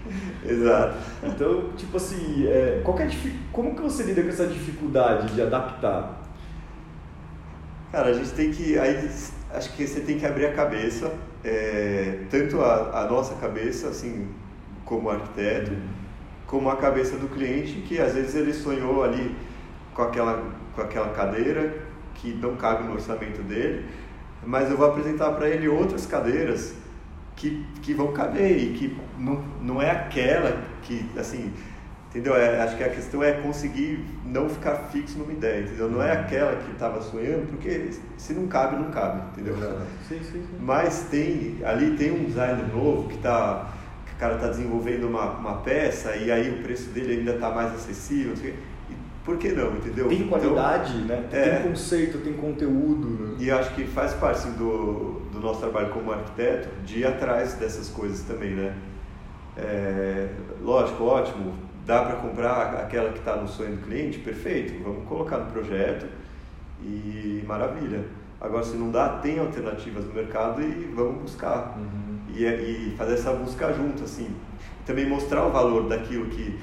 Exato. 0.46 0.96
Então, 1.22 1.70
tipo 1.76 1.96
assim, 1.96 2.46
é, 2.46 2.80
qual 2.84 2.98
é 2.98 3.08
como 3.52 3.74
que 3.74 3.82
você 3.82 4.04
lida 4.04 4.22
com 4.22 4.28
essa 4.28 4.46
dificuldade 4.46 5.34
de 5.34 5.42
adaptar? 5.42 6.22
Cara, 7.90 8.10
a 8.10 8.12
gente 8.12 8.30
tem 8.30 8.50
que. 8.50 8.78
Aí, 8.78 9.08
acho 9.52 9.72
que 9.72 9.86
você 9.86 10.00
tem 10.00 10.18
que 10.18 10.26
abrir 10.26 10.46
a 10.46 10.52
cabeça, 10.52 11.12
é, 11.42 12.18
tanto 12.30 12.60
a, 12.60 13.02
a, 13.02 13.08
nossa 13.08 13.34
cabeça, 13.36 13.88
assim, 13.88 14.28
como 14.84 15.08
arquiteto, 15.08 15.72
como 16.46 16.68
a 16.68 16.76
cabeça 16.76 17.16
do 17.16 17.28
cliente, 17.28 17.84
que 17.86 18.00
às 18.00 18.14
vezes 18.14 18.34
ele 18.34 18.52
sonhou 18.52 19.02
ali 19.02 19.34
com 19.94 20.02
aquela, 20.02 20.42
com 20.74 20.82
aquela 20.82 21.08
cadeira 21.10 21.72
que 22.14 22.34
não 22.34 22.56
cabe 22.56 22.84
no 22.84 22.94
orçamento 22.94 23.42
dele, 23.42 23.86
mas 24.44 24.70
eu 24.70 24.76
vou 24.76 24.86
apresentar 24.86 25.30
para 25.32 25.48
ele 25.48 25.68
outras 25.68 26.04
cadeiras 26.04 26.74
que, 27.36 27.64
que 27.82 27.94
vão 27.94 28.12
caber 28.12 28.58
e 28.58 28.72
que 28.74 28.96
não, 29.18 29.42
não 29.60 29.82
é 29.82 29.90
aquela 29.90 30.62
que, 30.82 31.08
assim, 31.18 31.52
entendeu? 32.10 32.36
É, 32.36 32.62
acho 32.62 32.76
que 32.76 32.84
a 32.84 32.88
questão 32.88 33.22
é 33.22 33.32
conseguir 33.32 34.04
não 34.24 34.48
ficar 34.48 34.76
fixo 34.92 35.18
numa 35.18 35.32
ideia, 35.32 35.62
entendeu? 35.62 35.90
Não 35.90 36.02
é 36.02 36.12
aquela 36.12 36.56
que 36.56 36.70
estava 36.72 37.00
sonhando, 37.00 37.48
porque 37.48 37.90
se 38.16 38.32
não 38.34 38.46
cabe, 38.46 38.76
não 38.76 38.90
cabe, 38.90 39.22
entendeu? 39.32 39.56
Sim, 40.08 40.18
sim, 40.18 40.32
sim. 40.32 40.46
Mas 40.60 41.06
tem, 41.10 41.58
ali 41.64 41.96
tem 41.96 42.12
um 42.12 42.24
designer 42.24 42.68
novo 42.72 43.08
que 43.08 43.16
está 43.16 43.70
que 44.06 44.12
o 44.12 44.16
cara 44.16 44.36
está 44.36 44.48
desenvolvendo 44.48 45.08
uma, 45.08 45.30
uma 45.30 45.54
peça 45.62 46.14
e 46.14 46.30
aí 46.30 46.48
o 46.50 46.62
preço 46.62 46.90
dele 46.90 47.18
ainda 47.18 47.32
está 47.32 47.50
mais 47.50 47.74
acessível, 47.74 48.30
não 48.30 48.36
sei 48.36 48.50
o 48.50 48.52
quê 48.52 48.58
por 49.24 49.38
que 49.38 49.52
não, 49.52 49.74
entendeu? 49.74 50.08
Tem 50.08 50.28
qualidade, 50.28 50.98
então, 50.98 51.16
né? 51.16 51.28
Tem 51.30 51.40
é, 51.40 51.60
conceito, 51.60 52.18
tem 52.18 52.34
conteúdo. 52.34 53.08
Né? 53.08 53.36
E 53.40 53.50
acho 53.50 53.74
que 53.74 53.84
faz 53.84 54.12
parte 54.12 54.46
do, 54.50 55.22
do 55.32 55.40
nosso 55.40 55.60
trabalho 55.60 55.88
como 55.88 56.12
arquiteto 56.12 56.68
de 56.84 57.00
ir 57.00 57.06
atrás 57.06 57.54
dessas 57.54 57.88
coisas 57.88 58.20
também, 58.20 58.50
né? 58.50 58.76
É, 59.56 60.28
lógico, 60.60 61.04
ótimo, 61.04 61.54
dá 61.86 62.02
para 62.02 62.16
comprar 62.16 62.74
aquela 62.74 63.12
que 63.12 63.18
está 63.18 63.36
no 63.36 63.48
sonho 63.48 63.76
do 63.76 63.86
cliente? 63.86 64.18
Perfeito, 64.18 64.82
vamos 64.82 65.08
colocar 65.08 65.38
no 65.38 65.50
projeto 65.50 66.06
e 66.82 67.42
maravilha. 67.46 68.04
Agora, 68.38 68.62
se 68.62 68.76
não 68.76 68.90
dá, 68.90 69.08
tem 69.20 69.38
alternativas 69.38 70.04
no 70.04 70.12
mercado 70.12 70.60
e 70.60 70.92
vamos 70.94 71.22
buscar. 71.22 71.78
Uhum. 71.78 72.18
E, 72.34 72.44
é, 72.44 72.60
e 72.60 72.94
fazer 72.98 73.14
essa 73.14 73.32
busca 73.32 73.72
junto, 73.72 74.04
assim. 74.04 74.28
Também 74.84 75.08
mostrar 75.08 75.46
o 75.46 75.50
valor 75.50 75.88
daquilo 75.88 76.26
que. 76.26 76.58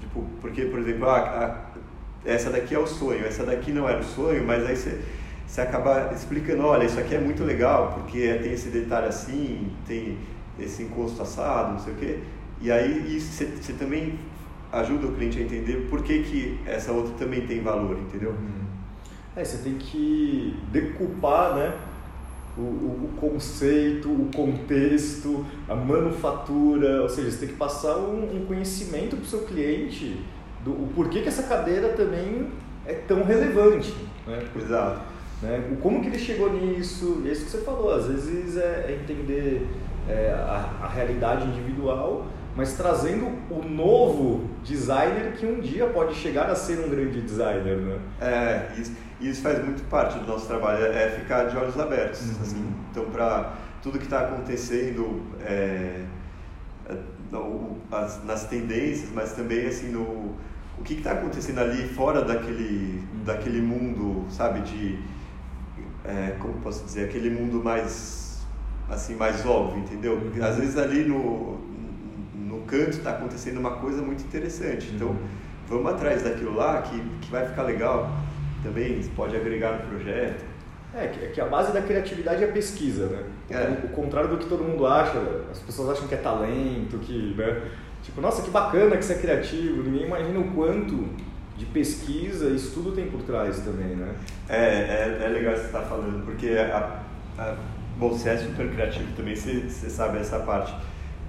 Tipo, 0.00 0.24
porque, 0.40 0.64
por 0.66 0.78
exemplo, 0.78 1.06
a, 1.06 1.18
a 1.18 1.48
essa 2.24 2.50
daqui 2.50 2.74
é 2.74 2.78
o 2.78 2.86
sonho, 2.86 3.24
essa 3.24 3.44
daqui 3.44 3.72
não 3.72 3.88
era 3.88 4.00
o 4.00 4.04
sonho, 4.04 4.44
mas 4.44 4.66
aí 4.66 4.76
você, 4.76 5.00
você 5.46 5.60
acaba 5.60 6.12
explicando, 6.12 6.64
olha, 6.64 6.84
isso 6.84 6.98
aqui 6.98 7.14
é 7.14 7.20
muito 7.20 7.44
legal, 7.44 7.94
porque 7.94 8.34
tem 8.34 8.52
esse 8.52 8.68
detalhe 8.68 9.06
assim, 9.06 9.70
tem 9.86 10.18
esse 10.58 10.82
encosto 10.82 11.22
assado, 11.22 11.72
não 11.72 11.78
sei 11.78 11.92
o 11.92 11.96
quê. 11.96 12.18
E 12.60 12.70
aí 12.70 13.16
isso, 13.16 13.32
você, 13.32 13.44
você 13.46 13.72
também 13.72 14.18
ajuda 14.72 15.06
o 15.06 15.14
cliente 15.14 15.38
a 15.38 15.42
entender 15.42 15.86
por 15.88 16.02
que, 16.02 16.22
que 16.22 16.58
essa 16.66 16.92
outra 16.92 17.14
também 17.14 17.46
tem 17.46 17.62
valor, 17.62 17.96
entendeu? 17.98 18.34
É, 19.34 19.44
você 19.44 19.58
tem 19.58 19.74
que 19.74 20.56
decupar, 20.72 21.54
né? 21.54 21.74
O, 22.56 22.60
o, 22.60 23.10
conceito, 23.20 24.08
o 24.10 24.28
contexto, 24.34 25.46
a 25.68 25.76
manufatura, 25.76 27.02
ou 27.02 27.08
seja, 27.08 27.30
você 27.30 27.38
tem 27.38 27.48
que 27.50 27.54
passar 27.54 27.96
um, 27.96 28.36
um 28.36 28.46
conhecimento 28.46 29.14
para 29.14 29.22
o 29.22 29.26
seu 29.26 29.42
cliente 29.42 30.18
do 30.64 30.72
o 30.72 30.90
porquê 30.94 31.22
que 31.22 31.28
essa 31.28 31.44
cadeira 31.44 31.90
também 31.90 32.48
é 32.86 32.94
tão 32.94 33.22
relevante. 33.22 33.94
Né? 34.26 34.42
Exato. 34.56 35.00
Né? 35.42 35.76
Como 35.82 36.00
que 36.00 36.08
ele 36.08 36.18
chegou 36.18 36.52
nisso? 36.52 37.22
É 37.26 37.30
isso 37.30 37.44
que 37.44 37.50
você 37.50 37.58
falou, 37.58 37.94
às 37.94 38.06
vezes 38.06 38.56
é, 38.56 38.86
é 38.88 38.98
entender 39.00 39.66
é, 40.08 40.32
a, 40.32 40.84
a, 40.84 40.88
realidade 40.88 41.46
individual, 41.46 42.26
mas 42.56 42.72
trazendo 42.72 43.26
o 43.50 43.62
novo 43.62 44.48
designer 44.64 45.32
que 45.32 45.46
um 45.46 45.60
dia 45.60 45.86
pode 45.86 46.14
chegar 46.14 46.50
a 46.50 46.56
ser 46.56 46.80
um 46.84 46.88
grande 46.88 47.20
designer. 47.20 47.76
Né? 47.76 47.98
É, 48.20 48.72
isso, 48.80 48.92
isso 49.20 49.42
faz 49.42 49.62
muito 49.64 49.82
parte 49.88 50.18
do 50.18 50.26
nosso 50.26 50.46
trabalho, 50.48 50.84
é 50.86 51.10
ficar 51.10 51.44
de 51.44 51.56
olhos 51.56 51.78
abertos. 51.78 52.22
Uhum. 52.22 52.42
Assim. 52.42 52.74
Então, 52.90 53.04
para 53.10 53.52
tudo 53.80 53.98
que 53.98 54.06
está 54.06 54.20
acontecendo, 54.22 55.22
é, 55.40 56.02
no, 57.30 57.76
as, 57.90 58.24
nas 58.24 58.44
tendências, 58.46 59.10
mas 59.14 59.32
também 59.32 59.66
assim 59.66 59.90
no 59.90 60.34
o 60.78 60.82
que 60.84 60.94
está 60.94 61.12
acontecendo 61.12 61.58
ali 61.58 61.88
fora 61.88 62.22
daquele 62.22 63.02
daquele 63.24 63.60
mundo, 63.60 64.24
sabe, 64.30 64.60
de 64.60 64.98
é, 66.04 66.36
como 66.38 66.54
posso 66.60 66.84
dizer, 66.84 67.04
aquele 67.04 67.30
mundo 67.30 67.62
mais 67.62 68.46
assim 68.88 69.14
mais 69.14 69.44
óbvio, 69.44 69.80
entendeu? 69.80 70.14
Uhum. 70.14 70.44
Às 70.44 70.56
vezes 70.56 70.76
ali 70.76 71.04
no 71.04 71.58
no 72.34 72.60
canto 72.62 72.90
está 72.90 73.10
acontecendo 73.10 73.58
uma 73.58 73.72
coisa 73.72 74.00
muito 74.00 74.22
interessante. 74.22 74.90
Então, 74.94 75.08
uhum. 75.08 75.28
vamos 75.68 75.92
atrás 75.92 76.22
daquilo 76.22 76.54
lá 76.54 76.80
que, 76.82 76.98
que 77.20 77.30
vai 77.30 77.46
ficar 77.46 77.62
legal 77.62 78.10
também, 78.62 79.02
pode 79.14 79.36
agregar 79.36 79.72
no 79.72 79.88
projeto. 79.88 80.44
É, 80.98 81.30
que 81.32 81.40
a 81.40 81.46
base 81.46 81.72
da 81.72 81.80
criatividade 81.80 82.42
é 82.42 82.48
a 82.48 82.52
pesquisa, 82.52 83.06
né? 83.06 83.22
É. 83.50 83.86
O, 83.86 83.88
contrário 83.90 84.28
do 84.30 84.36
que 84.36 84.46
todo 84.46 84.64
mundo 84.64 84.84
acha, 84.84 85.18
as 85.50 85.60
pessoas 85.60 85.90
acham 85.90 86.08
que 86.08 86.14
é 86.14 86.18
talento, 86.18 86.98
que, 86.98 87.34
né? 87.36 87.62
Tipo, 88.02 88.20
nossa, 88.20 88.42
que 88.42 88.50
bacana 88.50 88.96
que 88.96 89.04
você 89.04 89.12
é 89.12 89.18
criativo, 89.18 89.82
ninguém 89.82 90.06
imagina 90.06 90.38
o 90.40 90.52
quanto 90.52 91.08
de 91.56 91.66
pesquisa 91.66 92.48
e 92.48 92.56
estudo 92.56 92.92
tem 92.92 93.08
por 93.08 93.22
trás 93.22 93.60
também, 93.60 93.96
né? 93.96 94.14
É, 94.48 94.56
é, 94.56 95.22
é 95.24 95.28
legal 95.28 95.54
você 95.54 95.66
estar 95.66 95.80
tá 95.80 95.86
falando, 95.86 96.24
porque 96.24 96.50
a, 96.50 97.02
a, 97.38 97.56
bom, 97.96 98.10
você 98.10 98.30
é 98.30 98.36
super 98.36 98.68
criativo 98.70 99.12
também, 99.16 99.36
você, 99.36 99.60
você 99.68 99.90
sabe 99.90 100.18
essa 100.18 100.38
parte. 100.40 100.74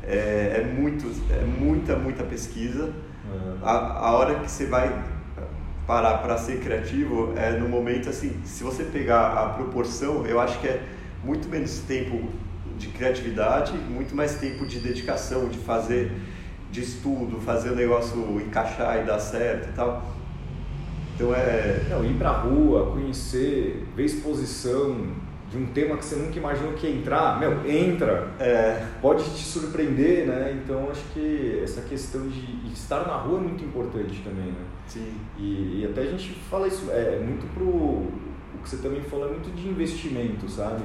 É, 0.03 0.61
é, 0.61 0.63
muito, 0.63 1.05
é 1.31 1.43
muita, 1.43 1.95
muita 1.95 2.23
pesquisa. 2.23 2.85
Uhum. 2.85 3.57
A, 3.61 4.07
a 4.07 4.17
hora 4.17 4.35
que 4.39 4.49
você 4.49 4.65
vai 4.65 5.03
parar 5.89 6.19
para 6.19 6.37
ser 6.37 6.59
criativo 6.59 7.33
é 7.35 7.49
no 7.53 7.67
momento 7.67 8.09
assim, 8.09 8.31
se 8.45 8.63
você 8.63 8.83
pegar 8.83 9.33
a 9.33 9.49
proporção, 9.49 10.23
eu 10.27 10.39
acho 10.39 10.59
que 10.59 10.67
é 10.67 10.83
muito 11.23 11.49
menos 11.49 11.79
tempo 11.79 12.29
de 12.77 12.89
criatividade, 12.89 13.75
muito 13.75 14.15
mais 14.15 14.35
tempo 14.35 14.67
de 14.67 14.79
dedicação, 14.79 15.49
de 15.49 15.57
fazer, 15.57 16.11
de 16.71 16.81
estudo, 16.81 17.41
fazer 17.41 17.71
o 17.71 17.75
negócio 17.75 18.39
encaixar 18.39 19.01
e 19.01 19.05
dar 19.07 19.17
certo 19.17 19.69
e 19.69 19.71
tal. 19.71 20.13
Então 21.15 21.33
é. 21.33 21.81
Não, 21.89 22.05
ir 22.05 22.13
pra 22.19 22.33
rua, 22.33 22.91
conhecer, 22.91 23.87
ver 23.95 24.05
exposição, 24.05 25.07
de 25.49 25.57
um 25.57 25.65
tema 25.67 25.97
que 25.97 26.05
você 26.05 26.15
nunca 26.15 26.37
imaginou 26.37 26.73
que 26.73 26.85
ia 26.85 26.95
entrar, 26.95 27.39
meu, 27.39 27.67
entra. 27.67 28.27
É. 28.39 28.85
Pode 29.01 29.23
te 29.23 29.43
surpreender, 29.43 30.27
né? 30.27 30.59
Então 30.63 30.89
acho 30.91 31.01
que 31.13 31.59
essa 31.63 31.81
questão 31.81 32.27
de 32.27 32.71
estar 32.71 33.07
na 33.07 33.15
rua 33.15 33.39
é 33.39 33.41
muito 33.41 33.63
importante 33.63 34.21
também, 34.23 34.45
né? 34.45 34.65
Sim. 34.87 35.11
E, 35.37 35.81
e 35.81 35.87
até 35.89 36.01
a 36.01 36.05
gente 36.05 36.33
fala 36.49 36.67
isso, 36.67 36.89
é 36.91 37.19
muito 37.19 37.51
pro. 37.53 37.65
O 37.65 38.61
que 38.61 38.69
você 38.69 38.77
também 38.77 39.01
falou 39.01 39.27
é 39.27 39.29
muito 39.29 39.49
de 39.55 39.67
investimento, 39.67 40.49
sabe? 40.49 40.83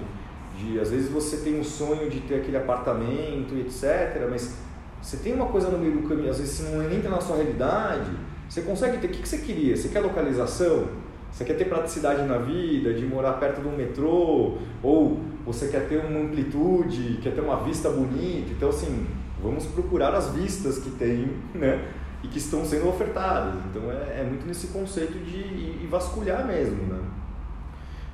De 0.56 0.80
às 0.80 0.90
vezes 0.90 1.10
você 1.10 1.38
tem 1.38 1.58
um 1.58 1.64
sonho 1.64 2.08
de 2.08 2.20
ter 2.20 2.36
aquele 2.36 2.56
apartamento, 2.56 3.54
etc., 3.56 4.26
mas 4.30 4.56
você 5.02 5.18
tem 5.18 5.34
uma 5.34 5.46
coisa 5.46 5.68
no 5.68 5.76
meio 5.76 6.00
do 6.00 6.08
caminho, 6.08 6.30
às 6.30 6.38
vezes 6.38 6.54
você 6.54 6.74
não 6.74 6.90
entra 6.90 7.10
na 7.10 7.20
sua 7.20 7.36
realidade, 7.36 8.10
você 8.48 8.62
consegue 8.62 8.96
ter. 8.98 9.08
O 9.08 9.10
que, 9.10 9.20
que 9.20 9.28
você 9.28 9.38
queria? 9.38 9.76
Você 9.76 9.88
quer 9.88 10.00
localização? 10.00 10.88
Você 11.34 11.44
quer 11.44 11.54
ter 11.54 11.64
praticidade 11.64 12.22
na 12.22 12.38
vida, 12.38 12.94
de 12.94 13.04
morar 13.04 13.32
perto 13.32 13.60
de 13.60 13.66
um 13.66 13.76
metrô, 13.76 14.56
ou 14.80 15.20
você 15.44 15.66
quer 15.66 15.88
ter 15.88 15.96
uma 15.96 16.20
amplitude, 16.20 17.18
quer 17.20 17.34
ter 17.34 17.40
uma 17.40 17.56
vista 17.64 17.90
bonita. 17.90 18.52
Então, 18.52 18.68
assim, 18.68 19.04
vamos 19.42 19.66
procurar 19.66 20.14
as 20.14 20.28
vistas 20.28 20.78
que 20.78 20.90
tem, 20.90 21.32
né? 21.52 21.88
E 22.22 22.28
que 22.28 22.38
estão 22.38 22.64
sendo 22.64 22.88
ofertadas. 22.88 23.54
Então, 23.68 23.90
é, 23.90 24.20
é 24.20 24.26
muito 24.28 24.46
nesse 24.46 24.68
conceito 24.68 25.18
de 25.24 25.38
ir 25.38 25.88
vasculhar 25.90 26.46
mesmo, 26.46 26.84
né? 26.84 27.00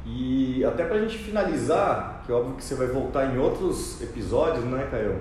E 0.06 0.64
até 0.64 0.86
para 0.86 0.96
a 0.96 1.00
gente 1.00 1.18
finalizar, 1.18 2.22
que 2.24 2.32
é 2.32 2.34
óbvio 2.34 2.54
que 2.54 2.64
você 2.64 2.74
vai 2.74 2.86
voltar 2.86 3.34
em 3.34 3.38
outros 3.38 4.00
episódios, 4.00 4.64
né, 4.64 4.88
Caio? 4.90 5.20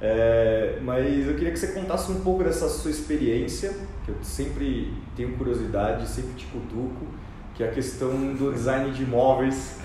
É, 0.00 0.78
mas 0.82 1.26
eu 1.26 1.34
queria 1.34 1.50
que 1.50 1.58
você 1.58 1.72
contasse 1.72 2.12
um 2.12 2.20
pouco 2.20 2.44
dessa 2.44 2.68
sua 2.68 2.92
experiência, 2.92 3.74
que 4.04 4.10
eu 4.10 4.16
sempre 4.22 4.94
tenho 5.16 5.36
curiosidade, 5.36 6.08
sempre 6.08 6.34
te 6.34 6.46
cutuco, 6.46 7.06
que 7.54 7.62
é 7.62 7.68
a 7.68 7.72
questão 7.72 8.34
do 8.34 8.52
design 8.52 8.90
de 8.92 9.02
imóveis. 9.02 9.80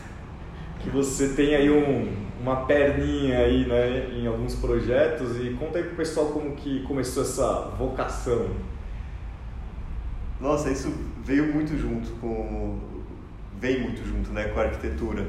que 0.79 0.89
você 0.89 1.29
tem 1.29 1.55
aí 1.55 1.69
um, 1.69 2.11
uma 2.41 2.65
perninha 2.65 3.39
aí, 3.39 3.65
né, 3.67 4.09
em 4.13 4.25
alguns 4.25 4.55
projetos 4.55 5.37
e 5.37 5.51
conta 5.59 5.77
aí 5.77 5.83
pro 5.83 5.95
pessoal 5.95 6.27
como 6.27 6.55
que 6.55 6.83
começou 6.83 7.23
essa 7.23 7.69
vocação. 7.77 8.49
Nossa, 10.39 10.71
isso 10.71 10.93
veio 11.23 11.53
muito 11.53 11.77
junto 11.77 12.09
com 12.21 12.79
vem 13.59 13.81
muito 13.81 14.07
junto, 14.07 14.31
né, 14.31 14.45
com 14.45 14.59
a 14.59 14.63
arquitetura. 14.63 15.27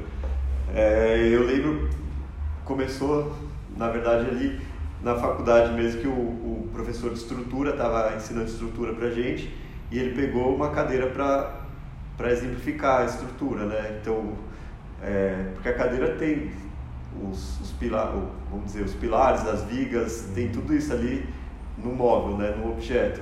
É, 0.73 1.29
eu 1.29 1.45
lembro 1.45 1.89
começou, 2.63 3.35
na 3.75 3.89
verdade, 3.89 4.29
ali 4.29 4.61
na 5.03 5.15
faculdade 5.15 5.73
mesmo 5.73 5.99
que 5.99 6.07
o, 6.07 6.11
o 6.11 6.69
professor 6.71 7.11
de 7.11 7.19
estrutura 7.19 7.71
estava 7.71 8.15
ensinando 8.15 8.45
estrutura 8.45 8.93
para 8.93 9.09
gente 9.09 9.53
e 9.91 9.99
ele 9.99 10.15
pegou 10.15 10.55
uma 10.55 10.69
cadeira 10.69 11.07
para 11.07 11.61
para 12.21 12.31
exemplificar 12.31 13.01
a 13.01 13.05
estrutura, 13.05 13.65
né? 13.65 13.97
Então, 13.99 14.33
é, 15.01 15.47
porque 15.55 15.69
a 15.69 15.73
cadeira 15.73 16.15
tem 16.17 16.51
os, 17.19 17.59
os 17.59 17.71
pilares, 17.71 18.13
vamos 18.51 18.67
dizer, 18.67 18.83
os 18.83 18.93
pilares, 18.93 19.41
as 19.47 19.63
vigas, 19.63 20.29
tem 20.35 20.49
tudo 20.49 20.71
isso 20.75 20.93
ali 20.93 21.27
no 21.79 21.91
móvel, 21.95 22.37
né? 22.37 22.53
No 22.55 22.71
objeto. 22.71 23.21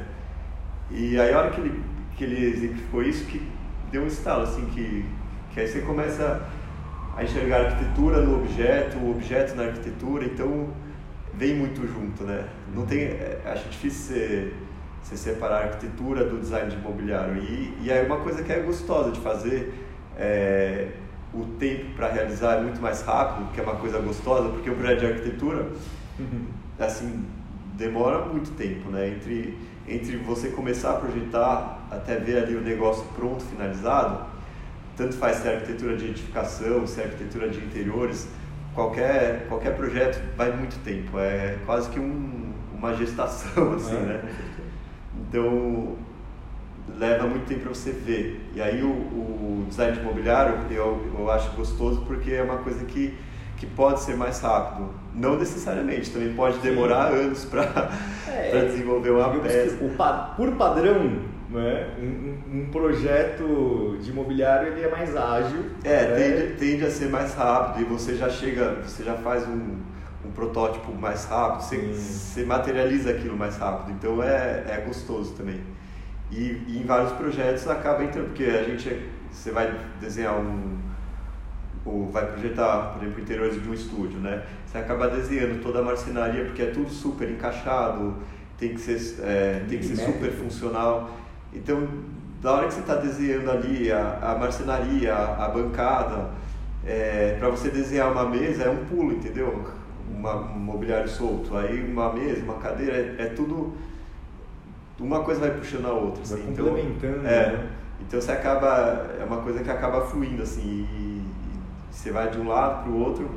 E 0.91 1.17
aí 1.17 1.33
a 1.33 1.39
hora 1.39 1.51
que 1.51 1.62
ele 1.62 1.83
que 2.17 2.25
ele 2.25 2.45
exemplificou 2.45 3.01
isso 3.01 3.23
que 3.25 3.41
deu 3.89 4.03
um 4.03 4.07
estalo 4.07 4.43
assim 4.43 4.65
que 4.65 5.05
que 5.53 5.62
aí 5.62 5.67
você 5.67 5.79
começa 5.79 6.45
a 7.15 7.23
enxergar 7.23 7.62
a 7.62 7.65
arquitetura 7.67 8.21
no 8.21 8.35
objeto, 8.35 8.97
o 8.97 9.12
objeto 9.12 9.55
na 9.55 9.63
arquitetura, 9.63 10.25
então 10.25 10.73
vem 11.33 11.55
muito 11.55 11.88
junto, 11.88 12.25
né? 12.25 12.49
Não 12.75 12.85
tem, 12.85 13.03
é, 13.03 13.41
acho 13.45 13.69
difícil 13.69 14.15
você, 14.15 14.53
você 15.03 15.17
separar 15.17 15.55
a 15.55 15.63
arquitetura 15.65 16.25
do 16.25 16.39
design 16.39 16.69
de 16.69 16.75
imobiliário. 16.75 17.41
E, 17.41 17.77
e 17.83 17.91
aí 17.91 18.05
uma 18.05 18.17
coisa 18.17 18.43
que 18.43 18.51
é 18.51 18.59
gostosa 18.59 19.12
de 19.12 19.19
fazer, 19.19 19.73
é, 20.17 20.89
o 21.33 21.45
tempo 21.59 21.93
para 21.95 22.12
realizar 22.12 22.57
é 22.57 22.62
muito 22.62 22.81
mais 22.81 23.01
rápido, 23.01 23.51
que 23.53 23.59
é 23.59 23.63
uma 23.63 23.75
coisa 23.75 23.99
gostosa, 23.99 24.49
porque 24.49 24.69
o 24.69 24.75
projeto 24.75 24.99
de 24.99 25.05
arquitetura, 25.05 25.67
uhum. 26.19 26.45
assim, 26.79 27.25
demora 27.77 28.25
muito 28.25 28.51
tempo, 28.51 28.89
né? 28.89 29.09
Entre, 29.09 29.57
entre 29.88 30.17
você 30.17 30.49
começar 30.49 30.91
a 30.91 30.93
projetar 30.95 31.88
até 31.89 32.17
ver 32.17 32.43
ali 32.43 32.55
o 32.55 32.62
negócio 32.62 33.03
pronto, 33.15 33.43
finalizado, 33.45 34.25
tanto 34.97 35.15
faz 35.15 35.38
se 35.38 35.47
é 35.47 35.55
arquitetura 35.55 35.95
de 35.95 36.07
edificação, 36.07 36.85
se 36.85 36.99
é 36.99 37.05
arquitetura 37.05 37.47
de 37.47 37.59
interiores, 37.59 38.27
qualquer, 38.73 39.47
qualquer 39.47 39.75
projeto 39.75 40.21
vai 40.35 40.51
muito 40.51 40.77
tempo, 40.83 41.17
é 41.17 41.57
quase 41.65 41.89
que 41.89 41.99
um, 41.99 42.51
uma 42.73 42.93
gestação, 42.93 43.73
assim, 43.75 43.95
é, 43.95 43.99
né? 43.99 44.35
Então, 45.29 45.95
leva 46.97 47.27
muito 47.27 47.45
tempo 47.45 47.61
para 47.61 47.69
você 47.69 47.91
ver. 47.91 48.49
E 48.53 48.61
aí 48.61 48.81
o, 48.83 48.89
o 48.89 49.65
design 49.69 49.93
de 49.93 50.01
imobiliário 50.01 50.55
eu, 50.71 50.99
eu 51.17 51.31
acho 51.31 51.51
gostoso 51.51 52.03
porque 52.07 52.31
é 52.31 52.41
uma 52.41 52.57
coisa 52.57 52.83
que, 52.85 53.15
que 53.57 53.65
pode 53.65 54.01
ser 54.01 54.15
mais 54.15 54.39
rápido. 54.39 54.89
Não 55.13 55.37
necessariamente, 55.37 56.11
também 56.11 56.33
pode 56.33 56.57
demorar 56.59 57.11
Sim. 57.11 57.17
anos 57.17 57.45
para 57.45 57.91
é, 58.27 58.65
desenvolver 58.65 59.11
uma 59.11 59.29
peça. 59.39 59.77
O, 59.83 60.35
por 60.35 60.51
padrão, 60.55 61.21
né? 61.49 61.87
Um, 61.99 62.59
um, 62.59 62.69
projeto 62.71 63.97
de 64.01 64.11
imobiliário 64.11 64.73
ele 64.73 64.83
é 64.83 64.89
mais 64.89 65.15
ágil. 65.15 65.65
É, 65.83 66.05
né? 66.05 66.15
tende, 66.15 66.53
tende, 66.57 66.85
a 66.85 66.91
ser 66.91 67.09
mais 67.09 67.33
rápido 67.33 67.81
e 67.81 67.85
você 67.85 68.15
já 68.15 68.29
chega, 68.29 68.81
você 68.85 69.03
já 69.03 69.15
faz 69.15 69.47
um, 69.47 69.51
um 69.51 69.79
protótipo 70.39 70.93
mais 70.93 71.25
rápido, 71.25 71.63
você, 71.63 71.78
você, 71.93 72.45
materializa 72.45 73.12
aquilo 73.12 73.38
mais 73.38 73.58
rápido, 73.58 73.91
então 73.91 74.23
é, 74.23 74.63
é 74.67 74.84
gostoso 74.88 75.34
também. 75.34 75.60
E, 76.32 76.63
e, 76.67 76.80
em 76.82 76.86
vários 76.86 77.12
projetos 77.13 77.67
acaba 77.67 78.04
entrando, 78.04 78.28
porque 78.28 78.45
a 78.45 78.63
gente, 78.63 79.10
você 79.30 79.52
vai 79.52 79.78
desenhar 79.99 80.39
um, 80.39 80.78
ou 81.84 82.10
vai 82.10 82.25
projetar, 82.25 82.93
por 82.93 83.04
exemplo, 83.04 83.21
interiores 83.21 83.62
de 83.62 83.69
um 83.69 83.73
estúdio, 83.73 84.19
né? 84.19 84.43
Você 84.65 84.78
acaba 84.78 85.10
desenhando 85.10 85.62
toda 85.62 85.80
a 85.80 85.82
marcenaria 85.82 86.45
porque 86.45 86.62
é 86.62 86.67
tudo 86.67 86.89
super 86.89 87.30
encaixado, 87.30 88.15
tem 88.58 88.73
que 88.73 88.80
ser, 88.80 89.21
é, 89.23 89.65
tem 89.67 89.80
que 89.80 89.86
ser 89.86 89.97
super 89.97 90.32
funcional. 90.32 91.12
Então, 91.54 91.88
da 92.41 92.54
hora 92.54 92.67
que 92.67 92.75
você 92.75 92.82
está 92.82 92.95
desenhando 92.95 93.52
ali 93.52 93.91
a, 93.91 94.19
a 94.21 94.36
marcenaria, 94.36 95.13
a, 95.13 95.45
a 95.45 95.49
bancada, 95.49 96.30
é, 96.86 97.36
para 97.39 97.49
você 97.49 97.69
desenhar 97.69 98.12
uma 98.12 98.25
mesa 98.25 98.63
é 98.63 98.69
um 98.69 98.86
pulo, 98.86 99.13
entendeu? 99.13 99.65
Uma, 100.09 100.35
um 100.35 100.59
mobiliário 100.59 101.07
solto. 101.07 101.55
Aí 101.55 101.91
uma 101.91 102.13
mesa, 102.13 102.43
uma 102.43 102.55
cadeira, 102.55 102.93
é, 102.93 103.15
é 103.19 103.25
tudo. 103.27 103.73
Uma 104.99 105.23
coisa 105.23 105.39
vai 105.39 105.51
puxando 105.51 105.85
a 105.85 105.93
outra. 105.93 106.23
Vai 106.23 106.39
assim. 106.39 106.47
complementando. 106.47 107.17
Então, 107.19 107.31
é, 107.31 107.51
né? 107.51 107.69
então 108.01 108.21
você 108.21 108.31
acaba. 108.31 109.15
É 109.19 109.23
uma 109.23 109.41
coisa 109.41 109.63
que 109.63 109.69
acaba 109.69 110.01
fluindo 110.01 110.43
assim. 110.43 110.61
E, 110.61 111.21
e 111.21 111.23
você 111.91 112.11
vai 112.11 112.29
de 112.29 112.39
um 112.39 112.47
lado 112.47 112.83
para 112.83 112.91
o 112.91 112.99
outro 112.99 113.29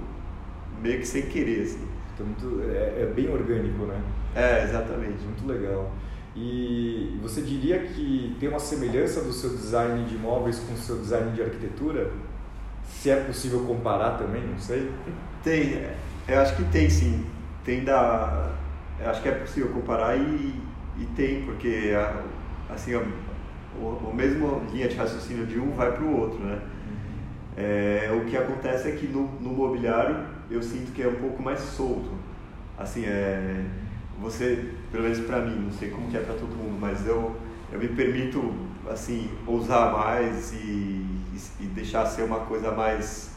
meio 0.80 0.98
que 0.98 1.06
sem 1.06 1.22
querer. 1.22 1.62
Assim. 1.62 1.86
Então, 2.14 2.26
muito, 2.26 2.62
é, 2.70 3.02
é 3.02 3.12
bem 3.14 3.28
orgânico, 3.30 3.84
né? 3.84 4.00
É, 4.34 4.64
exatamente. 4.64 5.22
Muito 5.24 5.46
legal. 5.46 5.92
E 6.34 7.18
você 7.22 7.42
diria 7.42 7.78
que 7.80 8.36
tem 8.40 8.48
uma 8.48 8.58
semelhança 8.58 9.20
do 9.22 9.32
seu 9.32 9.50
design 9.50 10.04
de 10.04 10.14
imóveis 10.14 10.58
com 10.60 10.72
o 10.72 10.78
seu 10.78 10.96
design 10.98 11.30
de 11.32 11.42
arquitetura? 11.42 12.10
Se 12.86 13.10
é 13.10 13.16
possível 13.16 13.60
comparar 13.60 14.18
também, 14.18 14.42
não 14.46 14.58
sei. 14.58 14.90
Tem, 15.42 15.84
eu 16.28 16.40
acho 16.40 16.56
que 16.56 16.64
tem 16.64 16.88
sim. 16.88 17.26
Tem 17.64 17.84
da. 17.84 18.52
Eu 19.00 19.10
acho 19.10 19.22
que 19.22 19.28
é 19.28 19.32
possível 19.32 19.70
comparar 19.70 20.16
e, 20.16 20.54
e 20.98 21.06
tem, 21.16 21.42
porque 21.44 21.92
assim, 22.68 22.94
o, 22.94 23.80
o 23.80 24.12
mesmo 24.14 24.62
linha 24.72 24.88
de 24.88 24.96
raciocínio 24.96 25.46
de 25.46 25.58
um 25.58 25.72
vai 25.72 25.92
para 25.92 26.04
o 26.04 26.20
outro, 26.20 26.38
né? 26.38 26.54
Uhum. 26.54 26.60
É, 27.56 28.10
o 28.12 28.24
que 28.24 28.36
acontece 28.36 28.88
é 28.88 28.92
que 28.92 29.06
no, 29.06 29.26
no 29.40 29.50
mobiliário 29.50 30.24
eu 30.50 30.62
sinto 30.62 30.92
que 30.92 31.02
é 31.02 31.08
um 31.08 31.16
pouco 31.16 31.42
mais 31.42 31.60
solto. 31.60 32.10
Assim, 32.78 33.04
é 33.04 33.64
você, 34.22 34.72
pelo 34.90 35.02
menos 35.02 35.18
para 35.20 35.40
mim, 35.40 35.64
não 35.64 35.72
sei 35.72 35.90
como 35.90 36.08
que 36.08 36.16
é 36.16 36.20
para 36.20 36.34
todo 36.34 36.54
mundo, 36.54 36.78
mas 36.80 37.06
eu, 37.06 37.36
eu 37.72 37.78
me 37.78 37.88
permito, 37.88 38.54
assim, 38.88 39.30
ousar 39.46 39.92
mais 39.92 40.52
e, 40.52 40.56
e, 40.56 41.40
e 41.60 41.66
deixar 41.66 42.06
ser 42.06 42.22
uma 42.22 42.40
coisa 42.40 42.70
mais, 42.70 43.32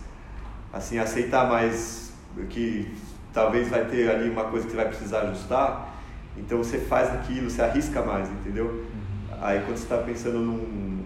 assim, 0.72 1.00
aceitar 1.00 1.50
mais 1.50 2.05
que 2.44 2.94
talvez 3.34 3.70
vai 3.70 3.86
ter 3.86 4.10
ali 4.10 4.30
uma 4.30 4.46
coisa 4.46 4.66
que 4.66 4.72
você 4.72 4.78
vai 4.78 4.88
precisar 4.88 5.22
ajustar, 5.22 5.96
então 6.38 6.58
você 6.58 6.78
faz 6.78 7.14
aquilo, 7.14 7.50
você 7.50 7.62
arrisca 7.62 8.02
mais, 8.02 8.30
entendeu? 8.30 8.66
Uhum. 8.66 9.38
Aí 9.42 9.60
quando 9.60 9.78
você 9.78 9.84
está 9.84 9.98
pensando 9.98 10.40
num, 10.40 11.04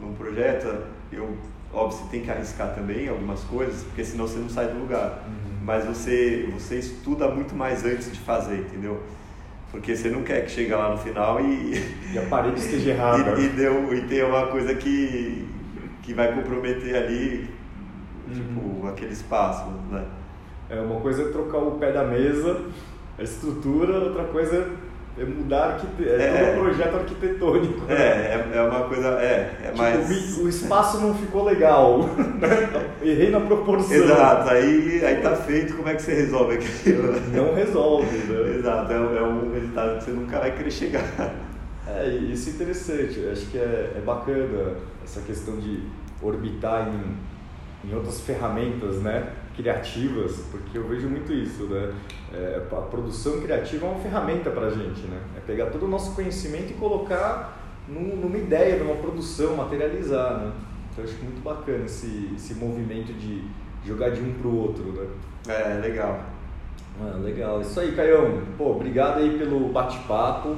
num 0.00 0.14
projeto, 0.14 0.84
eu, 1.12 1.36
óbvio, 1.72 1.98
você 1.98 2.10
tem 2.10 2.22
que 2.22 2.30
arriscar 2.30 2.74
também 2.74 3.08
algumas 3.08 3.42
coisas, 3.44 3.82
porque 3.84 4.04
senão 4.04 4.26
você 4.26 4.38
não 4.38 4.48
sai 4.48 4.68
do 4.68 4.78
lugar. 4.78 5.24
Uhum. 5.26 5.58
Mas 5.64 5.84
você, 5.84 6.48
você 6.52 6.78
estuda 6.78 7.28
muito 7.28 7.54
mais 7.54 7.84
antes 7.84 8.10
de 8.12 8.18
fazer, 8.20 8.58
entendeu? 8.58 9.02
Porque 9.70 9.94
você 9.94 10.08
não 10.08 10.22
quer 10.22 10.44
que 10.44 10.50
chegue 10.50 10.72
lá 10.72 10.90
no 10.90 10.98
final 10.98 11.40
e. 11.40 11.74
E 12.12 12.18
a 12.18 12.22
parede 12.22 12.58
esteja 12.58 12.90
errada. 12.92 13.40
e, 13.40 13.44
e, 13.44 13.48
deu, 13.50 13.94
e 13.94 14.02
tenha 14.02 14.26
uma 14.26 14.48
coisa 14.48 14.74
que, 14.74 15.46
que 16.02 16.12
vai 16.12 16.34
comprometer 16.34 16.96
ali, 16.96 17.48
tipo, 18.32 18.60
uhum. 18.60 18.88
aquele 18.88 19.12
espaço, 19.12 19.70
né? 19.90 20.04
É, 20.70 20.80
uma 20.80 21.00
coisa 21.00 21.22
é 21.22 21.28
trocar 21.32 21.58
o 21.58 21.72
pé 21.72 21.92
da 21.92 22.04
mesa, 22.04 22.60
a 23.18 23.22
estrutura, 23.22 23.98
outra 23.98 24.24
coisa 24.24 24.70
é 25.18 25.24
mudar 25.24 25.72
arquite... 25.72 26.08
é, 26.08 26.14
é 26.14 26.44
todo 26.44 26.60
um 26.60 26.64
projeto 26.64 26.94
arquitetônico. 26.94 27.92
É, 27.92 27.94
é, 27.94 28.50
é, 28.54 28.62
uma 28.62 28.84
coisa. 28.84 29.08
É, 29.20 29.58
é 29.62 29.66
tipo, 29.66 29.78
mais. 29.78 30.38
O, 30.38 30.48
espaço 30.48 31.00
não 31.00 31.14
ficou 31.14 31.44
legal. 31.44 32.08
Errei 33.02 33.30
na 33.30 33.40
proporção. 33.40 33.96
Exato, 33.96 34.48
aí, 34.48 35.04
aí 35.04 35.16
tá 35.16 35.34
feito, 35.34 35.74
como 35.74 35.88
é 35.88 35.94
que 35.94 36.02
você 36.02 36.14
resolve 36.14 36.54
aquilo? 36.54 37.20
Não 37.34 37.54
resolve, 37.54 38.16
né? 38.16 38.56
Exato, 38.56 38.92
é, 38.92 38.96
é 38.96 39.22
um 39.22 39.52
resultado 39.52 39.98
que 39.98 40.04
você 40.04 40.10
nunca 40.12 40.38
vai 40.38 40.56
querer 40.56 40.70
chegar. 40.70 41.04
É, 41.86 42.08
isso 42.08 42.50
é 42.50 42.52
interessante, 42.52 43.28
acho 43.30 43.46
que 43.46 43.58
é, 43.58 43.94
é 43.96 44.00
bacana 44.00 44.76
essa 45.02 45.20
questão 45.22 45.56
de 45.56 45.82
orbitar 46.22 46.88
em, 46.88 47.88
em 47.90 47.94
outras 47.94 48.20
ferramentas, 48.20 49.02
né? 49.02 49.28
Criativas, 49.60 50.44
porque 50.50 50.78
eu 50.78 50.88
vejo 50.88 51.08
muito 51.08 51.32
isso, 51.32 51.64
né? 51.64 51.92
É, 52.32 52.62
a 52.70 52.80
produção 52.82 53.40
criativa 53.40 53.86
é 53.86 53.90
uma 53.90 54.00
ferramenta 54.00 54.50
para 54.50 54.68
a 54.68 54.70
gente, 54.70 55.02
né? 55.02 55.20
É 55.36 55.40
pegar 55.40 55.66
todo 55.66 55.84
o 55.84 55.88
nosso 55.88 56.14
conhecimento 56.14 56.70
e 56.70 56.74
colocar 56.74 57.58
num, 57.86 58.16
numa 58.16 58.38
ideia, 58.38 58.82
numa 58.82 58.96
produção, 58.96 59.56
materializar, 59.56 60.38
né? 60.38 60.52
Então 60.90 61.04
eu 61.04 61.10
acho 61.10 61.22
muito 61.22 61.42
bacana 61.42 61.84
esse, 61.84 62.30
esse 62.34 62.54
movimento 62.54 63.12
de 63.12 63.44
jogar 63.84 64.10
de 64.10 64.20
um 64.20 64.32
para 64.34 64.48
o 64.48 64.56
outro, 64.56 64.84
né? 64.92 65.06
É, 65.48 65.80
legal. 65.80 66.24
Ah, 67.00 67.16
legal. 67.16 67.60
Isso 67.60 67.78
aí, 67.80 67.92
Caião. 67.92 68.42
Pô, 68.56 68.72
obrigado 68.72 69.18
aí 69.18 69.38
pelo 69.38 69.68
bate-papo. 69.68 70.56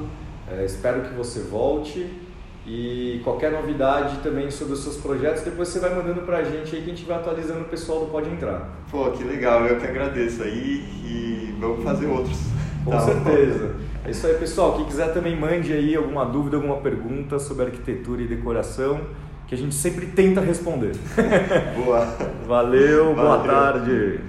É, 0.51 0.65
espero 0.65 1.03
que 1.03 1.15
você 1.15 1.41
volte. 1.41 2.21
E 2.67 3.21
qualquer 3.25 3.51
novidade 3.51 4.19
também 4.23 4.51
sobre 4.51 4.75
os 4.75 4.85
seus 4.85 4.97
projetos, 4.97 5.43
depois 5.43 5.69
você 5.69 5.81
vai 5.81 5.95
mandando 5.95 6.23
pra 6.23 6.45
gente 6.45 6.77
aí 6.77 6.83
que 6.83 6.91
a 6.91 6.95
gente 6.95 7.05
vai 7.05 7.17
atualizando 7.17 7.63
o 7.63 7.65
pessoal 7.65 8.01
do 8.01 8.07
Pode 8.07 8.31
Entrar. 8.31 8.69
Pô, 8.91 9.11
que 9.11 9.25
legal, 9.25 9.67
eu 9.67 9.79
que 9.81 9.87
agradeço 9.87 10.45
aí 10.45 10.85
e 11.05 11.57
vamos 11.59 11.83
fazer 11.83 12.07
outros. 12.07 12.39
Com 12.85 12.93
tá, 12.93 13.01
certeza. 13.01 13.75
É 14.05 14.11
isso 14.11 14.27
aí, 14.27 14.35
pessoal. 14.35 14.77
Quem 14.77 14.85
quiser 14.85 15.13
também 15.13 15.37
mande 15.37 15.73
aí 15.73 15.97
alguma 15.97 16.25
dúvida, 16.25 16.57
alguma 16.57 16.77
pergunta 16.77 17.39
sobre 17.39 17.67
arquitetura 17.67 18.23
e 18.23 18.27
decoração 18.27 19.01
que 19.47 19.55
a 19.55 19.59
gente 19.59 19.75
sempre 19.75 20.07
tenta 20.07 20.41
responder. 20.41 20.93
Boa. 21.77 22.07
Valeu, 22.47 23.15
boa 23.15 23.39
tarde. 23.39 24.21